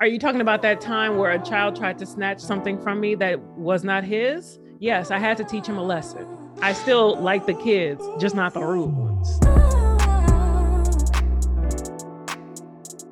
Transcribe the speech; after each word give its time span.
Are 0.00 0.06
you 0.06 0.18
talking 0.18 0.40
about 0.40 0.62
that 0.62 0.80
time 0.80 1.18
where 1.18 1.30
a 1.30 1.38
child 1.38 1.76
tried 1.76 1.98
to 1.98 2.06
snatch 2.06 2.40
something 2.40 2.80
from 2.80 3.00
me 3.00 3.14
that 3.16 3.38
was 3.58 3.84
not 3.84 4.02
his? 4.02 4.58
Yes, 4.78 5.10
I 5.10 5.18
had 5.18 5.36
to 5.36 5.44
teach 5.44 5.66
him 5.66 5.76
a 5.76 5.82
lesson. 5.82 6.26
I 6.62 6.72
still 6.72 7.20
like 7.20 7.44
the 7.44 7.52
kids, 7.52 8.02
just 8.18 8.34
not 8.34 8.54
the 8.54 8.62
rude 8.62 8.96
ones. 8.96 9.59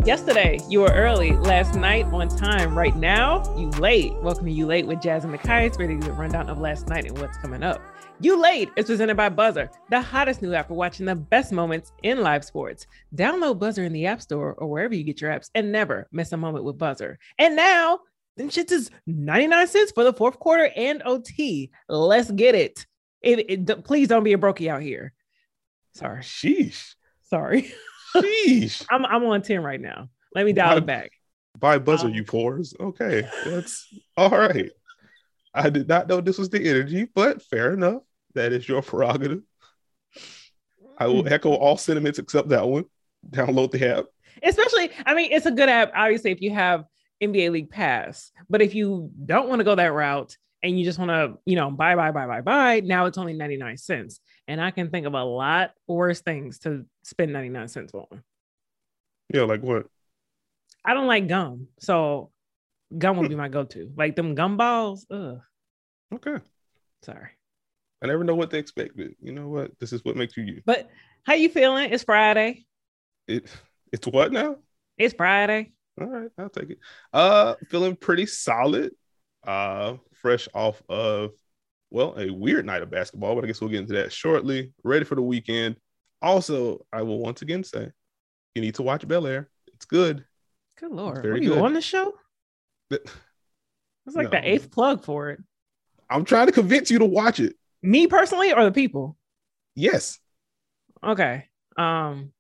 Yesterday, 0.04 0.58
you 0.69 0.80
were 0.80 0.92
early. 0.92 1.32
Last 1.32 1.74
night, 1.74 2.06
on 2.06 2.29
time. 2.29 2.78
Right 2.78 2.94
now, 2.96 3.42
you 3.58 3.69
late. 3.71 4.14
Welcome 4.22 4.46
to 4.46 4.53
You 4.53 4.64
Late 4.64 4.87
with 4.87 5.03
Jasmine 5.03 5.37
McKay. 5.37 5.76
ready 5.76 5.96
to 5.96 6.01
give 6.01 6.08
a 6.08 6.13
rundown 6.13 6.49
of 6.49 6.60
last 6.60 6.88
night 6.88 7.04
and 7.04 7.19
what's 7.19 7.37
coming 7.38 7.63
up. 7.63 7.82
You 8.21 8.40
Late 8.40 8.71
is 8.76 8.87
presented 8.87 9.17
by 9.17 9.28
Buzzer, 9.28 9.69
the 9.90 10.00
hottest 10.00 10.40
new 10.40 10.54
app 10.54 10.69
for 10.69 10.74
watching 10.74 11.04
the 11.04 11.17
best 11.17 11.53
moments 11.53 11.92
in 12.04 12.22
live 12.22 12.45
sports. 12.45 12.87
Download 13.17 13.58
Buzzer 13.58 13.85
in 13.85 13.92
the 13.92 14.06
App 14.06 14.22
Store 14.22 14.54
or 14.54 14.69
wherever 14.69 14.95
you 14.95 15.03
get 15.03 15.21
your 15.21 15.32
apps 15.32 15.50
and 15.54 15.72
never 15.72 16.09
miss 16.12 16.33
a 16.33 16.37
moment 16.37 16.65
with 16.65 16.78
Buzzer. 16.78 17.19
And 17.38 17.56
now, 17.56 17.98
them 18.37 18.48
shits 18.48 18.73
is 18.73 18.90
99 19.06 19.66
cents 19.66 19.92
for 19.92 20.04
the 20.04 20.12
fourth 20.12 20.38
quarter 20.38 20.70
and 20.76 21.02
OT. 21.04 21.70
Let's 21.88 22.30
get 22.30 22.54
it. 22.54 22.87
It, 23.20 23.68
it. 23.68 23.84
Please 23.84 24.09
don't 24.09 24.24
be 24.24 24.32
a 24.32 24.38
brokey 24.38 24.68
out 24.68 24.80
here. 24.80 25.12
Sorry. 25.95 26.23
Sheesh. 26.23 26.95
Sorry. 27.24 27.74
Sheesh. 28.16 28.84
I'm, 28.90 29.04
I'm 29.06 29.24
on 29.24 29.42
10 29.42 29.62
right 29.62 29.80
now. 29.80 30.08
Let 30.34 30.44
me 30.46 30.52
dial 30.52 30.74
By- 30.74 30.76
it 30.78 30.86
back. 30.86 31.10
By 31.58 31.78
buzzer, 31.78 32.06
Um, 32.06 32.14
you 32.14 32.22
pores. 32.24 32.74
Okay, 32.78 33.28
that's 33.44 33.88
all 34.16 34.30
right. 34.30 34.70
I 35.54 35.70
did 35.70 35.88
not 35.88 36.06
know 36.08 36.20
this 36.20 36.38
was 36.38 36.50
the 36.50 36.68
energy, 36.68 37.08
but 37.14 37.42
fair 37.42 37.72
enough. 37.72 38.02
That 38.34 38.52
is 38.52 38.68
your 38.68 38.80
prerogative. 38.82 39.42
I 40.98 41.06
will 41.06 41.22
Hmm. 41.22 41.32
echo 41.32 41.54
all 41.54 41.76
sentiments 41.76 42.18
except 42.18 42.48
that 42.50 42.66
one. 42.68 42.84
Download 43.30 43.70
the 43.72 43.96
app. 43.98 44.04
especially 44.45 44.90
i 45.04 45.14
mean 45.14 45.32
it's 45.32 45.46
a 45.46 45.50
good 45.50 45.68
app 45.68 45.90
obviously 45.96 46.30
if 46.30 46.40
you 46.40 46.52
have 46.52 46.84
nba 47.20 47.50
league 47.50 47.68
pass 47.70 48.30
but 48.48 48.62
if 48.62 48.72
you 48.76 49.10
don't 49.26 49.48
want 49.48 49.59
to 49.59 49.64
go 49.64 49.74
that 49.74 49.92
route 49.92 50.36
and 50.62 50.78
you 50.78 50.84
just 50.84 51.00
want 51.00 51.09
to 51.10 51.37
you 51.45 51.56
know 51.56 51.68
buy 51.72 51.96
buy 51.96 52.12
buy 52.12 52.28
buy 52.28 52.40
buy 52.40 52.78
now 52.84 53.06
it's 53.06 53.18
only 53.18 53.32
99 53.32 53.76
cents 53.76 54.20
and 54.49 54.60
i 54.60 54.71
can 54.73 54.91
think 54.91 55.07
of 55.07 55.15
a 55.15 55.23
lot 55.24 55.73
worse 55.87 56.21
things 56.21 56.59
to 56.59 56.85
spend 57.04 57.32
99 57.32 57.68
cents 57.68 57.95
on 57.95 58.23
Yeah, 59.32 59.43
like 59.43 59.63
what? 59.63 59.87
i 60.85 60.95
don't 60.95 61.07
like 61.07 61.29
gum 61.29 61.68
so 61.79 62.30
gum 62.96 63.16
would 63.18 63.29
be 63.29 63.35
my 63.37 63.49
go-to 63.49 63.93
like 63.96 64.17
them 64.17 64.35
gum 64.35 64.57
balls 64.57 65.07
ugh 65.11 65.41
Okay. 66.15 66.37
sorry 67.03 67.31
I 68.01 68.07
never 68.07 68.23
know 68.23 68.37
what 68.37 68.51
to 68.51 68.59
expect, 68.59 68.97
but 68.97 69.09
you 69.21 69.33
know 69.33 69.49
what? 69.49 69.73
This 69.81 69.93
is 69.93 70.05
what 70.05 70.15
makes 70.17 70.37
you 70.37 70.45
you. 70.45 70.62
but 70.65 70.89
how 71.25 71.35
you 71.35 71.49
feeling 71.49 71.93
it's 71.93 72.05
friday 72.05 72.65
It 73.27 73.51
it's 73.93 74.07
what 74.07 74.33
now? 74.33 74.57
it's 74.97 75.15
friday 75.15 75.73
All 76.01 76.07
right, 76.07 76.31
I'll 76.39 76.49
take 76.49 76.71
it. 76.71 76.79
Uh 77.12 77.57
feeling 77.69 77.97
pretty 77.97 78.27
solid. 78.27 78.93
Uh 79.47 79.97
fresh 80.15 80.49
off 80.55 80.81
of 80.89 81.33
well, 81.91 82.14
a 82.19 82.31
weird 82.31 82.67
night 82.67 82.83
of 82.83 82.91
basketball, 82.91 83.34
but 83.34 83.44
I 83.44 83.47
guess 83.47 83.61
we'll 83.61 83.70
get 83.70 83.81
into 83.81 83.94
that 83.94 84.12
shortly. 84.12 84.72
Ready 84.84 85.05
for 85.05 85.14
the 85.14 85.22
weekend. 85.22 85.77
Also, 86.20 86.84
I 86.92 87.03
will 87.03 87.19
once 87.19 87.42
again 87.42 87.64
say 87.64 87.91
you 88.55 88.62
need 88.62 88.75
to 88.77 88.83
watch 88.83 89.06
Bel 89.06 89.27
Air. 89.27 89.48
It's 89.75 89.86
good. 89.86 90.25
good 90.78 90.91
lord 90.92 91.22
very 91.22 91.34
What 91.34 91.41
are 91.41 91.44
you 91.44 91.50
good. 91.50 91.62
on 91.62 91.72
the 91.75 91.81
show 91.81 92.12
it's 92.91 94.16
like 94.16 94.25
No. 94.25 94.31
the 94.31 94.48
eighth 94.48 94.70
plug 94.70 95.05
for 95.05 95.31
it 95.31 95.41
I'm 96.11 96.25
trying 96.25 96.47
to 96.47 96.53
convince 96.53 96.91
you 96.91 96.98
to 97.00 97.05
watch 97.05 97.39
it. 97.41 97.55
me 97.83 98.06
personally 98.06 98.53
or 98.53 98.64
the 98.64 98.72
people 98.72 99.16
Yes. 99.75 100.19
Okay. 101.05 101.44
Um, 101.77 102.33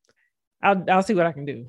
I'll 0.60 0.84
I'll 0.90 1.02
see 1.04 1.14
what 1.14 1.26
I 1.26 1.30
can 1.32 1.44
do. 1.44 1.66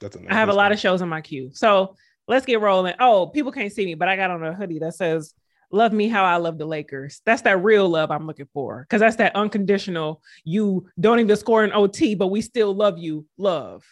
That's 0.00 0.16
a 0.16 0.20
I 0.28 0.34
have 0.34 0.50
a 0.50 0.52
lot 0.52 0.72
of 0.72 0.78
shows 0.78 1.00
on 1.00 1.08
my 1.08 1.22
queue, 1.22 1.50
so 1.54 1.96
let's 2.28 2.44
get 2.44 2.60
rolling. 2.60 2.94
Oh, 3.00 3.28
people 3.28 3.52
can't 3.52 3.72
see 3.72 3.86
me, 3.86 3.94
but 3.94 4.08
I 4.08 4.16
got 4.16 4.30
on 4.30 4.44
a 4.44 4.52
hoodie 4.54 4.80
that 4.80 4.94
says 4.94 5.32
"Love 5.70 5.92
me 5.92 6.08
how 6.08 6.24
I 6.24 6.36
love 6.36 6.58
the 6.58 6.66
Lakers." 6.66 7.20
That's 7.24 7.42
that 7.42 7.62
real 7.62 7.88
love 7.88 8.10
I'm 8.10 8.26
looking 8.26 8.48
for, 8.52 8.82
because 8.82 9.00
that's 9.00 9.16
that 9.16 9.36
unconditional. 9.36 10.22
You 10.44 10.88
don't 10.98 11.20
even 11.20 11.36
score 11.36 11.64
an 11.64 11.72
OT, 11.72 12.14
but 12.14 12.28
we 12.28 12.40
still 12.40 12.74
love 12.74 12.98
you. 12.98 13.26
Love. 13.38 13.84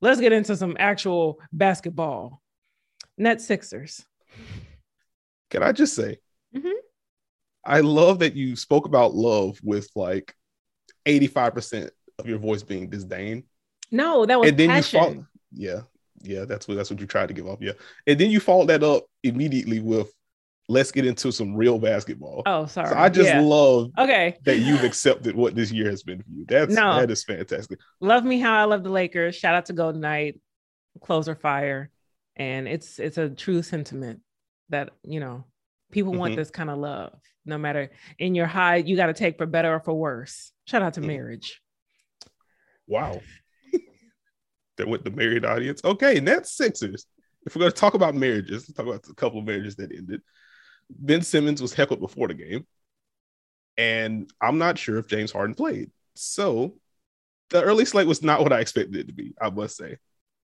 Let's 0.00 0.20
get 0.20 0.32
into 0.32 0.56
some 0.56 0.76
actual 0.78 1.40
basketball. 1.52 2.42
Net 3.16 3.40
Sixers. 3.40 4.04
Can 5.50 5.62
I 5.62 5.72
just 5.72 5.94
say, 5.94 6.18
Mhm. 6.54 6.72
I 7.64 7.80
love 7.80 8.18
that 8.18 8.34
you 8.34 8.56
spoke 8.56 8.86
about 8.86 9.14
love 9.14 9.58
with 9.62 9.88
like 9.94 10.34
85% 11.06 11.90
of 12.18 12.26
your 12.26 12.38
voice 12.38 12.62
being 12.62 12.90
disdain. 12.90 13.44
No, 13.90 14.26
that 14.26 14.38
was 14.38 14.48
and 14.50 14.58
then 14.58 14.68
passion. 14.68 14.98
you 14.98 15.06
follow, 15.06 15.26
yeah, 15.52 15.80
yeah, 16.22 16.44
that's 16.44 16.66
what 16.66 16.74
that's 16.74 16.90
what 16.90 17.00
you 17.00 17.06
tried 17.06 17.28
to 17.28 17.34
give 17.34 17.46
off, 17.46 17.60
yeah. 17.60 17.72
And 18.06 18.18
then 18.18 18.30
you 18.30 18.40
followed 18.40 18.68
that 18.68 18.82
up 18.82 19.04
immediately 19.22 19.80
with 19.80 20.12
let's 20.68 20.90
get 20.90 21.04
into 21.06 21.30
some 21.30 21.54
real 21.54 21.78
basketball. 21.78 22.42
oh, 22.46 22.66
sorry. 22.66 22.88
so 22.88 22.94
I 22.96 23.08
just 23.08 23.28
Yeah. 23.28 23.40
love 23.40 23.90
okay. 23.98 24.36
that 24.44 24.58
you've 24.58 24.82
accepted 24.84 25.36
what 25.36 25.54
this 25.54 25.70
year 25.70 25.90
has 25.90 26.02
been 26.02 26.22
for 26.22 26.30
you. 26.30 26.44
That's 26.48 26.74
No. 26.74 26.98
that 27.00 27.10
is 27.10 27.22
fantastic. 27.24 27.78
love 28.00 28.24
me 28.24 28.38
how 28.40 28.54
I 28.58 28.64
love 28.64 28.82
the 28.82 28.90
Lakers. 28.90 29.36
Shout 29.36 29.54
out 29.54 29.66
to 29.66 29.72
Golden 29.74 30.00
Knight, 30.00 30.40
closer 31.02 31.34
fire, 31.34 31.90
and 32.36 32.66
it's 32.66 32.98
it's 32.98 33.18
a 33.18 33.28
true 33.28 33.62
sentiment 33.62 34.20
that 34.70 34.90
you 35.02 35.20
know 35.20 35.44
people 35.90 36.14
want 36.14 36.32
Mhm. 36.32 36.36
this 36.36 36.50
kind 36.50 36.70
of 36.70 36.78
love. 36.78 37.12
No 37.44 37.58
matter 37.58 37.90
in 38.18 38.34
your 38.34 38.46
high, 38.46 38.76
you 38.76 38.96
got 38.96 39.06
to 39.06 39.12
take 39.12 39.36
for 39.36 39.46
better 39.46 39.74
or 39.74 39.80
for 39.80 39.92
worse. 39.92 40.50
Shout 40.66 40.80
out 40.82 40.94
to 40.94 41.00
Mhm. 41.02 41.06
marriage. 41.08 41.60
Wow. 42.86 43.20
that 44.76 44.88
went 44.88 45.04
the 45.04 45.10
married 45.10 45.44
audience. 45.44 45.82
Okay, 45.84 46.20
Nets 46.20 46.52
Sixers. 46.56 47.06
If 47.46 47.54
we're 47.54 47.60
going 47.60 47.72
to 47.72 47.76
talk 47.76 47.92
about 47.94 48.14
marriages, 48.14 48.62
let's 48.68 48.72
talk 48.72 48.86
about 48.86 49.06
a 49.08 49.14
couple 49.14 49.38
of 49.40 49.44
marriages 49.44 49.76
that 49.76 49.92
ended. 49.92 50.22
Ben 50.90 51.22
Simmons 51.22 51.60
was 51.62 51.72
heckled 51.74 52.00
before 52.00 52.28
the 52.28 52.34
game, 52.34 52.66
and 53.76 54.30
I'm 54.40 54.58
not 54.58 54.78
sure 54.78 54.98
if 54.98 55.06
James 55.06 55.32
Harden 55.32 55.54
played. 55.54 55.90
So 56.14 56.76
the 57.50 57.62
early 57.62 57.84
slate 57.84 58.06
was 58.06 58.22
not 58.22 58.42
what 58.42 58.52
I 58.52 58.60
expected 58.60 58.96
it 58.96 59.06
to 59.08 59.12
be, 59.12 59.34
I 59.40 59.50
must 59.50 59.76
say. 59.76 59.98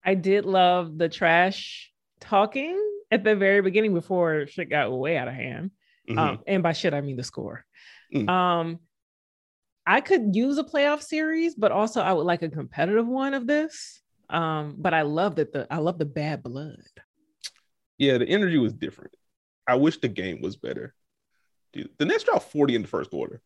I 0.04 0.14
did 0.14 0.44
love 0.44 0.96
the 0.96 1.08
trash 1.08 1.92
talking 2.20 2.78
at 3.10 3.24
the 3.24 3.36
very 3.36 3.60
beginning 3.60 3.94
before 3.94 4.46
shit 4.46 4.70
got 4.70 4.90
way 4.92 5.16
out 5.16 5.28
of 5.28 5.34
hand. 5.34 5.70
Mhm. 6.08 6.18
Um, 6.18 6.40
and 6.46 6.62
by 6.62 6.72
shit, 6.72 6.94
I 6.94 7.00
mean 7.00 7.16
the 7.16 7.22
score. 7.24 7.64
Mm. 8.14 8.28
Um, 8.28 8.78
I 9.86 10.00
could 10.00 10.34
use 10.34 10.58
a 10.58 10.64
playoff 10.64 11.02
series, 11.02 11.54
but 11.54 11.72
also 11.72 12.00
I 12.00 12.12
would 12.12 12.26
like 12.26 12.42
a 12.42 12.48
competitive 12.48 13.06
one 13.06 13.34
of 13.34 13.46
this. 13.46 14.00
Um, 14.28 14.76
but 14.78 14.94
I 14.94 15.02
love 15.02 15.36
that 15.36 15.52
the 15.52 15.66
I 15.70 15.78
love 15.78 15.98
the 15.98 16.04
bad 16.06 16.42
blood. 16.42 16.76
yeah, 17.98 18.16
the 18.18 18.26
energy 18.28 18.58
was 18.58 18.72
different. 18.72 19.12
I 19.70 19.76
wish 19.76 19.98
the 19.98 20.08
game 20.08 20.40
was 20.42 20.56
better. 20.56 20.94
Dude, 21.72 21.90
the 21.98 22.04
Nets 22.04 22.24
dropped 22.24 22.50
40 22.50 22.74
in 22.74 22.82
the 22.82 22.88
first 22.88 23.10
quarter. 23.10 23.40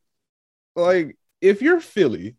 Like, 0.75 1.19
if 1.43 1.61
you're 1.61 1.81
Philly 1.81 2.37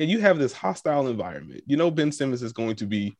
and 0.00 0.10
you 0.10 0.18
have 0.20 0.36
this 0.38 0.52
hostile 0.52 1.06
environment, 1.06 1.62
you 1.66 1.76
know 1.76 1.92
Ben 1.92 2.10
Simmons 2.10 2.42
is 2.42 2.52
going 2.52 2.74
to 2.76 2.86
be 2.86 3.16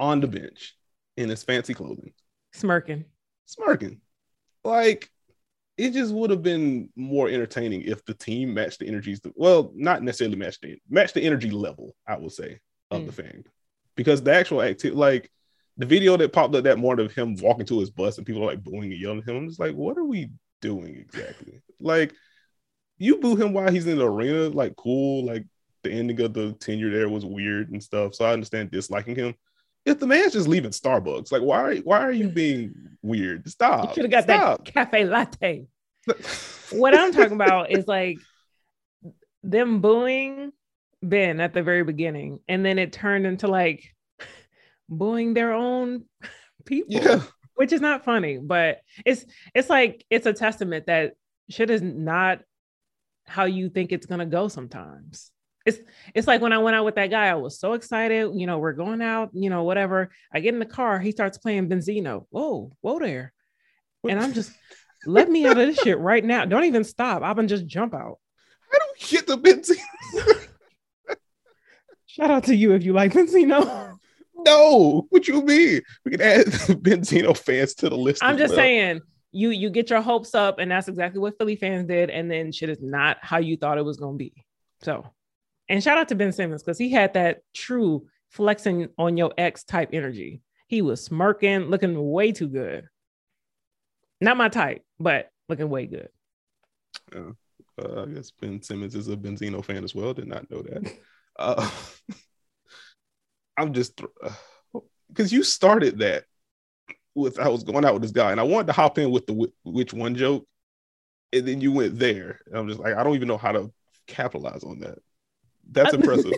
on 0.00 0.20
the 0.20 0.26
bench 0.26 0.76
in 1.16 1.28
his 1.28 1.44
fancy 1.44 1.74
clothing, 1.74 2.12
Smirking. 2.52 3.04
smirking. 3.46 4.00
Like, 4.64 5.08
it 5.76 5.92
just 5.92 6.12
would 6.12 6.30
have 6.30 6.42
been 6.42 6.88
more 6.96 7.28
entertaining 7.28 7.82
if 7.82 8.04
the 8.04 8.14
team 8.14 8.52
matched 8.52 8.80
the 8.80 8.88
energies. 8.88 9.20
Well, 9.36 9.70
not 9.76 10.02
necessarily 10.02 10.36
matched 10.36 10.62
the 10.62 10.76
match 10.88 11.12
the 11.12 11.22
energy 11.22 11.50
level, 11.52 11.94
I 12.04 12.16
will 12.16 12.30
say, 12.30 12.58
of 12.90 13.02
Mm. 13.02 13.06
the 13.06 13.12
fan. 13.12 13.44
Because 13.94 14.22
the 14.22 14.32
actual 14.34 14.62
activity, 14.62 14.96
like 14.98 15.30
the 15.80 15.86
video 15.86 16.14
that 16.16 16.32
popped 16.32 16.54
up 16.54 16.64
that 16.64 16.78
morning 16.78 17.06
of 17.06 17.14
him 17.14 17.36
walking 17.36 17.64
to 17.64 17.80
his 17.80 17.90
bus 17.90 18.18
and 18.18 18.26
people 18.26 18.42
are 18.42 18.46
like 18.46 18.62
booing 18.62 18.92
and 18.92 19.00
yelling 19.00 19.20
at 19.20 19.28
him, 19.28 19.36
I'm 19.36 19.48
just 19.48 19.58
like, 19.58 19.74
what 19.74 19.96
are 19.96 20.04
we 20.04 20.30
doing 20.60 20.94
exactly? 20.96 21.62
like, 21.80 22.12
you 22.98 23.16
boo 23.16 23.34
him 23.34 23.54
while 23.54 23.70
he's 23.70 23.86
in 23.86 23.96
the 23.96 24.06
arena, 24.06 24.50
like 24.50 24.76
cool, 24.76 25.24
like 25.24 25.46
the 25.82 25.90
ending 25.90 26.20
of 26.20 26.34
the 26.34 26.52
tenure 26.60 26.90
there 26.90 27.08
was 27.08 27.24
weird 27.24 27.70
and 27.70 27.82
stuff. 27.82 28.14
So 28.14 28.26
I 28.26 28.34
understand 28.34 28.70
disliking 28.70 29.16
him. 29.16 29.34
If 29.86 29.98
the 29.98 30.06
man's 30.06 30.34
just 30.34 30.48
leaving 30.48 30.72
Starbucks, 30.72 31.32
like 31.32 31.40
why 31.40 31.78
why 31.78 32.00
are 32.00 32.12
you 32.12 32.28
being 32.28 32.74
weird? 33.00 33.48
Stop. 33.48 33.88
You 33.88 33.94
should 33.94 34.04
have 34.04 34.10
got 34.10 34.24
Stop. 34.24 34.64
that 34.64 34.72
cafe 34.72 35.04
latte. 35.04 35.66
What 36.72 36.96
I'm 36.96 37.12
talking 37.12 37.32
about 37.32 37.72
is 37.72 37.88
like 37.88 38.18
them 39.42 39.80
booing 39.80 40.52
Ben 41.02 41.40
at 41.40 41.52
the 41.52 41.64
very 41.64 41.82
beginning, 41.82 42.38
and 42.46 42.64
then 42.64 42.78
it 42.78 42.92
turned 42.92 43.26
into 43.26 43.48
like 43.48 43.92
booing 44.90 45.32
their 45.34 45.52
own 45.52 46.04
people. 46.66 46.94
Yeah. 46.94 47.22
which 47.54 47.72
is 47.72 47.80
not 47.80 48.04
funny, 48.04 48.38
but 48.38 48.80
it's 49.06 49.24
it's 49.54 49.70
like 49.70 50.04
it's 50.10 50.26
a 50.26 50.32
testament 50.32 50.86
that 50.86 51.12
shit 51.48 51.70
is 51.70 51.82
not 51.82 52.40
how 53.26 53.44
you 53.44 53.68
think 53.68 53.92
it's 53.92 54.06
gonna 54.06 54.26
go 54.26 54.48
sometimes. 54.48 55.30
It's 55.64 55.78
it's 56.14 56.26
like 56.26 56.40
when 56.40 56.52
I 56.52 56.58
went 56.58 56.76
out 56.76 56.84
with 56.84 56.96
that 56.96 57.10
guy, 57.10 57.28
I 57.28 57.34
was 57.34 57.58
so 57.58 57.74
excited. 57.74 58.32
You 58.34 58.46
know, 58.46 58.58
we're 58.58 58.72
going 58.72 59.02
out, 59.02 59.30
you 59.32 59.50
know, 59.50 59.62
whatever. 59.62 60.10
I 60.32 60.40
get 60.40 60.54
in 60.54 60.60
the 60.60 60.66
car, 60.66 60.98
he 60.98 61.12
starts 61.12 61.38
playing 61.38 61.68
Benzino. 61.68 62.26
Whoa, 62.30 62.72
whoa 62.80 62.98
there. 62.98 63.32
And 64.08 64.18
I'm 64.18 64.32
just 64.32 64.52
let 65.06 65.30
me 65.30 65.46
out 65.46 65.58
of 65.58 65.66
this 65.66 65.78
shit 65.78 65.98
right 65.98 66.24
now. 66.24 66.44
Don't 66.44 66.64
even 66.64 66.84
stop. 66.84 67.22
I'm 67.22 67.36
gonna 67.36 67.48
just 67.48 67.66
jump 67.66 67.94
out. 67.94 68.18
I 68.72 68.78
don't 68.78 68.98
get 69.08 69.26
the 69.26 69.36
benzene. 69.36 70.46
Shout 72.10 72.30
out 72.30 72.44
to 72.44 72.56
you 72.56 72.72
if 72.72 72.82
you 72.82 72.92
like 72.92 73.12
Benzino. 73.12 73.96
No, 74.44 75.06
what 75.10 75.28
you 75.28 75.42
mean? 75.42 75.82
We 76.04 76.12
can 76.12 76.20
add 76.20 76.46
Benzino 76.82 77.36
fans 77.36 77.74
to 77.76 77.88
the 77.88 77.96
list. 77.96 78.22
I'm 78.22 78.38
just 78.38 78.50
well. 78.50 78.58
saying 78.58 79.00
you 79.32 79.50
you 79.50 79.70
get 79.70 79.90
your 79.90 80.00
hopes 80.00 80.34
up, 80.34 80.58
and 80.58 80.70
that's 80.70 80.88
exactly 80.88 81.20
what 81.20 81.38
Philly 81.38 81.56
fans 81.56 81.86
did, 81.86 82.10
and 82.10 82.30
then 82.30 82.52
shit 82.52 82.68
is 82.68 82.80
not 82.80 83.18
how 83.20 83.38
you 83.38 83.56
thought 83.56 83.78
it 83.78 83.84
was 83.84 83.96
gonna 83.96 84.16
be. 84.16 84.32
So, 84.82 85.06
and 85.68 85.82
shout 85.82 85.98
out 85.98 86.08
to 86.08 86.14
Ben 86.14 86.32
Simmons 86.32 86.62
because 86.62 86.78
he 86.78 86.90
had 86.90 87.14
that 87.14 87.40
true 87.54 88.06
flexing 88.30 88.88
on 88.98 89.16
your 89.16 89.32
ex 89.38 89.64
type 89.64 89.90
energy. 89.92 90.42
He 90.66 90.82
was 90.82 91.02
smirking, 91.02 91.62
looking 91.62 92.10
way 92.10 92.32
too 92.32 92.48
good. 92.48 92.88
Not 94.20 94.36
my 94.36 94.48
type, 94.48 94.82
but 94.98 95.30
looking 95.48 95.68
way 95.68 95.86
good. 95.86 96.08
Uh, 97.14 98.02
I 98.02 98.06
guess 98.06 98.30
Ben 98.30 98.62
Simmons 98.62 98.94
is 98.94 99.08
a 99.08 99.16
Benzino 99.16 99.64
fan 99.64 99.84
as 99.84 99.94
well. 99.94 100.14
Did 100.14 100.28
not 100.28 100.50
know 100.50 100.62
that. 100.62 100.92
Uh, 101.38 101.70
I'm 103.60 103.72
just 103.72 104.00
because 105.08 105.32
you 105.32 105.42
started 105.42 105.98
that 105.98 106.24
with 107.14 107.38
I 107.38 107.48
was 107.48 107.64
going 107.64 107.84
out 107.84 107.94
with 107.94 108.02
this 108.02 108.12
guy, 108.12 108.30
and 108.30 108.40
I 108.40 108.44
wanted 108.44 108.68
to 108.68 108.72
hop 108.72 108.98
in 108.98 109.10
with 109.10 109.26
the 109.26 109.50
which 109.64 109.92
one 109.92 110.14
joke, 110.14 110.46
and 111.32 111.46
then 111.46 111.60
you 111.60 111.72
went 111.72 111.98
there. 111.98 112.40
And 112.46 112.56
I'm 112.56 112.68
just 112.68 112.80
like, 112.80 112.94
I 112.94 113.02
don't 113.02 113.14
even 113.14 113.28
know 113.28 113.38
how 113.38 113.52
to 113.52 113.72
capitalize 114.06 114.64
on 114.64 114.80
that. 114.80 114.98
That's 115.70 115.94
impressive. 115.94 116.32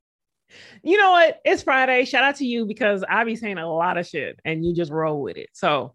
you 0.82 0.96
know 0.96 1.10
what? 1.10 1.40
It's 1.44 1.62
Friday. 1.62 2.04
Shout 2.04 2.24
out 2.24 2.36
to 2.36 2.46
you 2.46 2.66
because 2.66 3.04
I 3.08 3.24
be 3.24 3.36
saying 3.36 3.58
a 3.58 3.72
lot 3.72 3.98
of 3.98 4.06
shit 4.06 4.38
and 4.44 4.64
you 4.64 4.74
just 4.74 4.92
roll 4.92 5.22
with 5.22 5.36
it. 5.36 5.50
So 5.52 5.94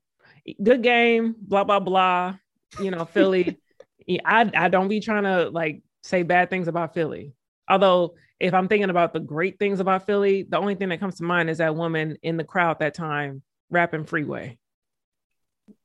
good 0.61 0.83
game, 0.83 1.35
blah, 1.39 1.63
blah, 1.63 1.79
blah. 1.79 2.35
You 2.79 2.91
know, 2.91 3.05
Philly. 3.05 3.57
I, 4.25 4.51
I 4.53 4.67
don't 4.67 4.89
be 4.89 4.99
trying 4.99 5.23
to 5.23 5.49
like 5.49 5.81
say 6.03 6.23
bad 6.23 6.49
things 6.49 6.67
about 6.67 6.93
Philly. 6.93 7.33
Although 7.69 8.15
if 8.43 8.53
I'm 8.53 8.67
thinking 8.67 8.89
about 8.89 9.13
the 9.13 9.21
great 9.21 9.57
things 9.57 9.79
about 9.79 10.05
Philly, 10.05 10.43
the 10.43 10.57
only 10.57 10.75
thing 10.75 10.89
that 10.89 10.99
comes 10.99 11.15
to 11.15 11.23
mind 11.23 11.49
is 11.49 11.59
that 11.59 11.77
woman 11.77 12.17
in 12.21 12.35
the 12.35 12.43
crowd 12.43 12.79
that 12.79 12.93
time 12.93 13.41
rapping 13.69 14.03
freeway. 14.03 14.57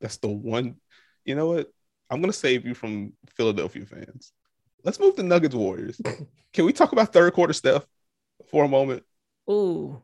That's 0.01 0.17
the 0.17 0.27
one. 0.27 0.75
You 1.25 1.37
know 1.37 1.47
what? 1.47 1.73
I'm 2.11 2.21
gonna 2.21 2.33
save 2.33 2.67
you 2.67 2.75
from 2.75 3.13
Philadelphia 3.37 3.87
fans. 3.87 4.33
Let's 4.83 4.99
move 4.99 5.15
to 5.17 5.23
Nuggets 5.23 5.55
Warriors. 5.55 6.01
Can 6.53 6.65
we 6.65 6.73
talk 6.73 6.91
about 6.91 7.13
third 7.13 7.33
quarter 7.33 7.53
stuff 7.53 7.87
for 8.51 8.65
a 8.65 8.69
moment? 8.69 9.05
Ooh. 9.49 10.03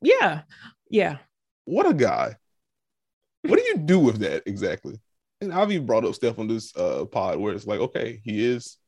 Yeah. 0.00 0.42
Yeah. 0.90 1.18
What 1.66 1.88
a 1.88 1.94
guy. 1.94 2.34
What 3.42 3.60
do 3.60 3.64
you 3.64 3.76
do 3.76 4.00
with 4.00 4.18
that 4.18 4.42
exactly? 4.46 4.98
And 5.40 5.52
have 5.52 5.62
Avi 5.62 5.78
brought 5.78 6.04
up 6.04 6.16
stuff 6.16 6.40
on 6.40 6.48
this 6.48 6.76
uh, 6.76 7.04
pod 7.04 7.38
where 7.38 7.54
it's 7.54 7.66
like, 7.66 7.80
okay, 7.80 8.20
he 8.24 8.44
is 8.44 8.78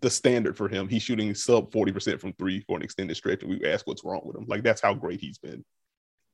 the 0.00 0.10
standard 0.10 0.56
for 0.56 0.68
him. 0.68 0.88
He's 0.88 1.02
shooting 1.02 1.34
sub 1.34 1.70
40% 1.70 2.20
from 2.20 2.32
three 2.34 2.60
for 2.60 2.76
an 2.76 2.82
extended 2.82 3.16
stretch. 3.16 3.42
And 3.42 3.50
we 3.50 3.70
ask 3.70 3.86
what's 3.86 4.04
wrong 4.04 4.22
with 4.24 4.36
him. 4.36 4.44
Like, 4.46 4.62
that's 4.62 4.80
how 4.80 4.94
great 4.94 5.20
he's 5.20 5.38
been. 5.38 5.64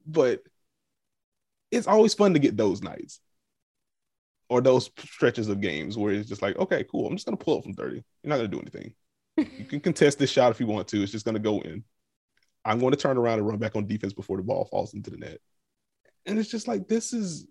But 0.07 0.41
it's 1.71 1.87
always 1.87 2.15
fun 2.15 2.33
to 2.35 2.41
get 2.41 2.57
those 2.57 2.83
nights 2.83 3.21
or 4.49 4.61
those 4.61 4.91
stretches 4.99 5.49
of 5.49 5.61
games 5.61 5.97
where 5.97 6.13
it's 6.13 6.29
just 6.29 6.43
like, 6.43 6.57
okay, 6.59 6.85
cool. 6.91 7.07
I'm 7.07 7.17
just 7.17 7.27
going 7.27 7.37
to 7.37 7.45
pull 7.45 7.59
up 7.59 7.65
from 7.65 7.75
30. 7.75 7.97
You're 7.97 8.05
not 8.25 8.39
going 8.39 8.51
to 8.51 8.57
do 8.57 8.61
anything. 8.61 8.95
you 9.37 9.65
can 9.65 9.81
contest 9.81 10.19
this 10.19 10.31
shot 10.31 10.51
if 10.51 10.61
you 10.61 10.67
want 10.67 10.89
to. 10.89 11.03
It's 11.03 11.13
just 11.13 11.25
going 11.25 11.37
to 11.37 11.41
go 11.41 11.61
in. 11.61 11.85
I'm 12.65 12.79
going 12.79 12.91
to 12.91 12.97
turn 12.97 13.17
around 13.17 13.39
and 13.39 13.49
run 13.49 13.59
back 13.59 13.77
on 13.77 13.87
defense 13.87 14.13
before 14.13 14.37
the 14.37 14.43
ball 14.43 14.67
falls 14.67 14.95
into 14.95 15.11
the 15.11 15.17
net. 15.17 15.39
And 16.27 16.39
it's 16.39 16.51
just 16.51 16.69
like, 16.69 16.89
this 16.89 17.13
is. 17.13 17.47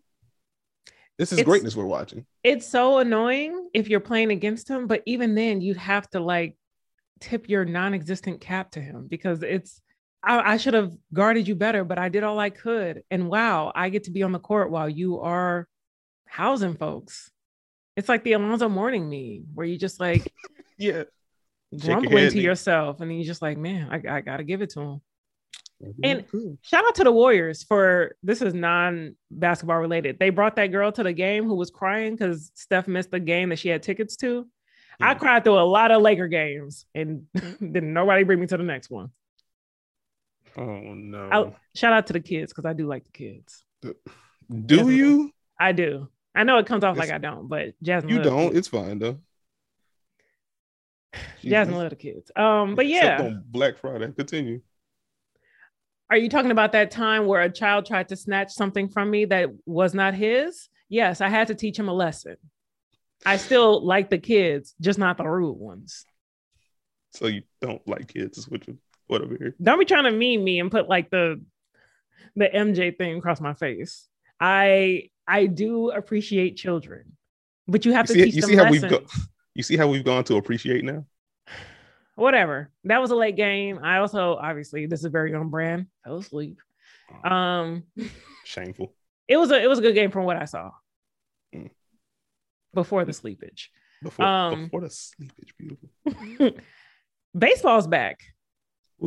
This 1.20 1.32
is 1.32 1.40
It's- 1.40 1.46
greatness 1.46 1.76
we're 1.76 1.86
watching. 1.86 2.26
It's 2.44 2.66
so 2.66 2.98
annoying 2.98 3.70
if 3.74 3.90
you're 3.90 4.00
playing 4.00 4.32
against 4.32 4.68
him, 4.70 4.88
but 4.88 5.04
even 5.06 5.36
then, 5.36 5.62
you'd 5.62 5.78
have 5.78 6.10
to 6.12 6.20
like 6.22 6.58
tip 7.20 7.48
your 7.50 7.66
non-existent 7.66 8.40
cap 8.42 8.72
to 8.72 8.82
him 8.82 9.06
because 9.08 9.44
it's. 9.44 9.82
I, 10.24 10.54
I 10.54 10.58
should 10.58 10.74
have 10.74 10.92
guarded 11.14 11.48
you 11.48 11.56
better, 11.56 11.84
but 11.86 11.98
I 12.00 12.10
did 12.10 12.24
all 12.24 12.40
I 12.40 12.50
could. 12.50 13.04
And 13.12 13.30
wow, 13.30 13.72
I 13.76 13.88
get 13.90 14.06
to 14.06 14.12
be 14.12 14.24
on 14.24 14.32
the 14.34 14.40
court 14.40 14.70
while 14.72 14.90
you 14.90 15.20
are 15.22 15.68
housing 16.26 16.76
folks. 16.76 17.32
It's 17.96 18.10
like 18.10 18.24
the 18.24 18.34
Alonzo 18.34 18.68
Mourning 18.70 19.10
meme 19.10 19.48
where 19.54 19.66
you 19.66 19.78
just 19.78 20.00
like 20.00 20.34
Yeah. 20.78 21.04
grumbling 21.78 22.32
to 22.32 22.40
yourself, 22.40 23.00
and 23.02 23.10
then 23.12 23.18
you're 23.18 23.28
just 23.28 23.42
like, 23.42 23.58
man, 23.58 23.90
I, 23.92 24.18
I 24.18 24.22
gotta 24.22 24.44
give 24.44 24.62
it 24.62 24.72
to 24.72 24.80
him. 24.82 25.02
And- 26.04 26.26
Shout 26.62 26.86
out 26.86 26.96
to 26.96 27.04
the 27.04 27.12
Warriors 27.12 27.64
for 27.64 28.16
this 28.24 28.42
is 28.42 28.54
non 28.54 29.16
basketball 29.32 29.78
related. 29.80 30.20
They 30.20 30.30
brought 30.30 30.56
that 30.58 30.68
girl 30.68 30.92
to 30.92 31.04
the 31.04 31.14
game 31.14 31.46
who 31.46 31.56
was 31.56 31.70
crying 31.72 32.16
because 32.16 32.52
Steph 32.56 32.88
missed 32.88 33.12
the 33.12 33.20
game 33.20 33.50
that 33.50 33.60
she 33.60 33.70
had 33.70 33.82
tickets 33.84 34.16
to. 34.18 34.48
I 35.02 35.14
Mhm. 35.16 35.20
cried 35.20 35.44
through 35.46 35.60
a 35.60 35.64
lot 35.64 35.92
of 35.92 36.02
Laker 36.02 36.28
games 36.28 36.86
and 36.94 37.26
didn't 37.34 37.94
nobody 37.94 38.24
bring 38.24 38.40
me 38.42 38.48
to 38.48 38.58
the 38.58 38.64
next 38.64 38.90
one. 38.90 39.12
oh 40.58 40.66
no. 40.94 41.30
I, 41.32 41.78
shout 41.78 41.94
out 41.94 42.08
to 42.08 42.14
the 42.14 42.20
kids 42.20 42.52
because 42.52 42.66
I 42.66 42.74
do 42.74 42.86
like 42.88 43.06
the 43.06 43.12
kids. 43.12 43.64
do 44.66 44.90
you? 44.90 45.32
I 45.60 45.72
do. 45.72 46.10
I 46.36 46.44
know 46.44 46.58
it 46.58 46.66
comes 46.66 46.84
off 46.84 46.98
like 46.98 47.12
I 47.12 47.18
don't, 47.20 47.48
but 47.48 47.74
Jasmine, 47.82 48.14
You 48.16 48.22
don't. 48.22 48.56
It's 48.56 48.68
fine 48.68 49.00
though. 49.00 49.20
Jasmine 51.42 51.42
Jesus. 51.42 51.74
love 51.74 51.90
the 51.90 51.96
kids. 51.96 52.32
Um, 52.36 52.76
but 52.76 52.86
Except 52.86 53.20
yeah, 53.22 53.26
on 53.26 53.44
Black 53.48 53.78
Friday. 53.78 54.12
Continue. 54.12 54.62
Are 56.10 56.18
you 56.18 56.30
talking 56.30 56.52
about 56.52 56.72
that 56.72 56.92
time 56.92 57.26
where 57.26 57.42
a 57.42 57.52
child 57.52 57.86
tried 57.86 58.10
to 58.10 58.16
snatch 58.16 58.52
something 58.52 58.90
from 58.90 59.12
me 59.12 59.26
that 59.26 59.50
was 59.66 59.94
not 59.94 60.14
his? 60.14 60.70
Yes, 60.90 61.22
I 61.22 61.30
had 61.30 61.48
to 61.48 61.56
teach 61.56 61.78
him 61.78 61.88
a 61.88 61.94
lesson. 61.94 62.38
I 63.26 63.38
still 63.38 63.86
like 63.86 64.10
the 64.10 64.18
kids, 64.18 64.74
just 64.82 64.98
not 64.98 65.18
the 65.18 65.28
rude 65.28 65.58
ones. 65.58 66.06
So 67.12 67.28
you 67.28 67.44
don't 67.62 67.86
like 67.88 68.08
kids, 68.14 68.38
is 68.38 68.50
what 68.50 68.68
you 68.68 68.78
what 69.08 69.22
over 69.22 69.36
here. 69.38 69.56
Don't 69.62 69.80
be 69.80 69.86
trying 69.86 70.06
to 70.06 70.12
mean 70.12 70.44
me 70.44 70.60
and 70.60 70.72
put 70.72 70.88
like 70.88 71.10
the 71.10 71.42
the 72.36 72.48
MJ 72.48 72.98
thing 72.98 73.18
across 73.18 73.42
my 73.42 73.54
face. 73.54 74.08
I 74.40 75.10
I 75.28 75.46
do 75.48 75.90
appreciate 75.92 76.56
children, 76.56 77.18
but 77.68 77.86
you 77.86 77.92
have 77.94 78.10
You 78.10 78.14
to 78.16 78.20
see, 78.20 78.26
teach 78.26 78.36
you 78.36 78.42
them 78.42 78.50
see 78.52 78.56
how 78.56 78.64
lessons. 78.64 78.82
we've 78.84 78.92
go, 78.92 79.06
you 79.56 79.64
see 79.64 79.78
how 79.78 79.88
we've 79.88 80.04
gone 80.04 80.24
to 80.26 80.36
appreciate 80.38 80.84
now? 80.84 81.06
Whatever. 82.20 82.72
That 82.86 83.02
was 83.02 83.12
a 83.12 83.16
late 83.16 83.36
game. 83.36 83.80
I 83.84 83.98
also 83.98 84.36
obviously 84.36 84.86
this 84.86 85.02
is 85.04 85.12
very 85.12 85.34
on 85.34 85.50
brand. 85.50 85.88
Fell 86.04 86.18
asleep. 86.18 86.58
Um, 87.24 87.84
Shameful. 88.46 88.94
it 89.28 89.38
was 89.38 89.52
a 89.52 89.62
it 89.62 89.68
was 89.68 89.80
a 89.80 89.82
good 89.82 89.96
game 89.96 90.12
from 90.12 90.26
what 90.26 90.38
I 90.38 90.46
saw 90.46 90.72
Mm. 91.56 91.70
before 92.74 93.06
the 93.06 93.12
sleepage. 93.14 93.70
Before 94.04 94.26
Um, 94.26 94.64
before 94.66 94.82
the 94.82 94.90
sleepage, 94.90 95.54
beautiful. 95.58 95.90
Baseball's 97.38 97.88
back. 97.88 98.20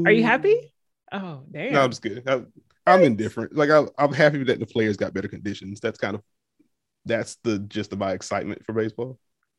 Are 0.05 0.11
you 0.13 0.23
happy? 0.23 0.73
Oh, 1.13 1.43
damn. 1.51 1.73
No, 1.73 1.83
I'm 1.83 1.91
just 1.91 2.03
kidding. 2.03 2.27
I, 2.29 2.43
I'm 2.87 3.03
indifferent. 3.03 3.55
Like 3.55 3.71
I, 3.71 3.85
I'm 3.99 4.13
happy 4.13 4.43
that 4.45 4.59
the 4.59 4.67
players 4.67 4.97
got 4.97 5.13
better 5.15 5.29
conditions. 5.29 5.81
That's 5.81 5.99
kind 5.99 6.15
of 6.17 6.23
that's 7.05 7.37
the 7.45 7.59
gist 7.61 7.93
of 7.93 7.99
my 7.99 8.13
excitement 8.13 8.65
for 8.65 8.73
baseball. 8.73 9.19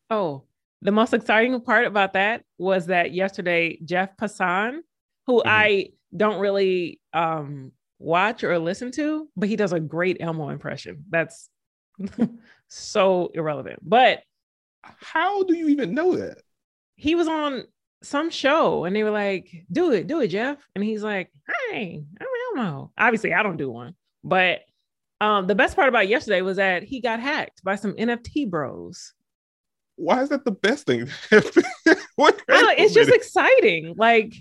Oh, 0.10 0.44
the 0.84 0.92
most 0.92 1.14
exciting 1.14 1.60
part 1.62 1.86
about 1.88 2.14
that 2.14 2.44
was 2.58 2.88
that 2.88 3.14
yesterday 3.14 3.80
Jeff 3.84 4.16
Passan, 4.18 4.80
who 5.28 5.40
Mhm. 5.42 5.48
I 5.48 5.90
don't 6.16 6.40
really 6.40 7.00
um 7.14 7.72
watch 8.00 8.44
or 8.44 8.60
listen 8.60 8.92
to, 8.92 9.28
but 9.36 9.50
he 9.50 9.56
does 9.56 9.74
a 9.74 9.80
great 9.80 10.18
Elmo 10.20 10.50
impression. 10.50 11.06
That's 11.10 11.50
so 12.68 13.32
irrelevant. 13.34 13.80
But 13.82 14.22
How 14.84 15.44
do 15.44 15.56
you 15.56 15.70
even 15.70 15.94
know 15.94 16.16
that? 16.18 16.38
he 16.96 17.16
was 17.16 17.28
on 17.28 17.64
some 18.04 18.30
show 18.30 18.84
and 18.86 18.96
they 18.96 19.04
were 19.04 19.10
like, 19.12 19.50
do 19.72 19.92
it, 19.92 20.08
do 20.08 20.22
it, 20.22 20.28
Jeff. 20.28 20.58
And 20.76 20.84
he's 20.84 21.04
like, 21.04 21.32
hey, 21.72 22.04
I'm 22.22 22.28
Elmo. 22.58 22.92
Obviously, 22.98 23.34
I 23.34 23.42
don't 23.44 23.58
do 23.58 23.72
one. 23.72 23.96
But 24.24 24.60
um, 25.22 25.48
the 25.48 25.56
best 25.56 25.76
part 25.76 25.88
about 25.90 26.08
yesterday 26.10 26.42
was 26.42 26.58
that 26.58 26.84
he 26.84 27.00
got 27.02 27.20
hacked 27.22 27.64
by 27.64 27.76
some 27.76 27.94
NFT 27.94 28.50
bros. 28.50 29.14
Why 29.96 30.22
is 30.22 30.30
that 30.30 30.46
the 30.46 30.52
best 30.52 30.88
thing? 30.88 31.08
what 32.16 32.42
it's 32.48 32.94
just 32.94 33.12
exciting. 33.12 33.96
Like, 33.98 34.34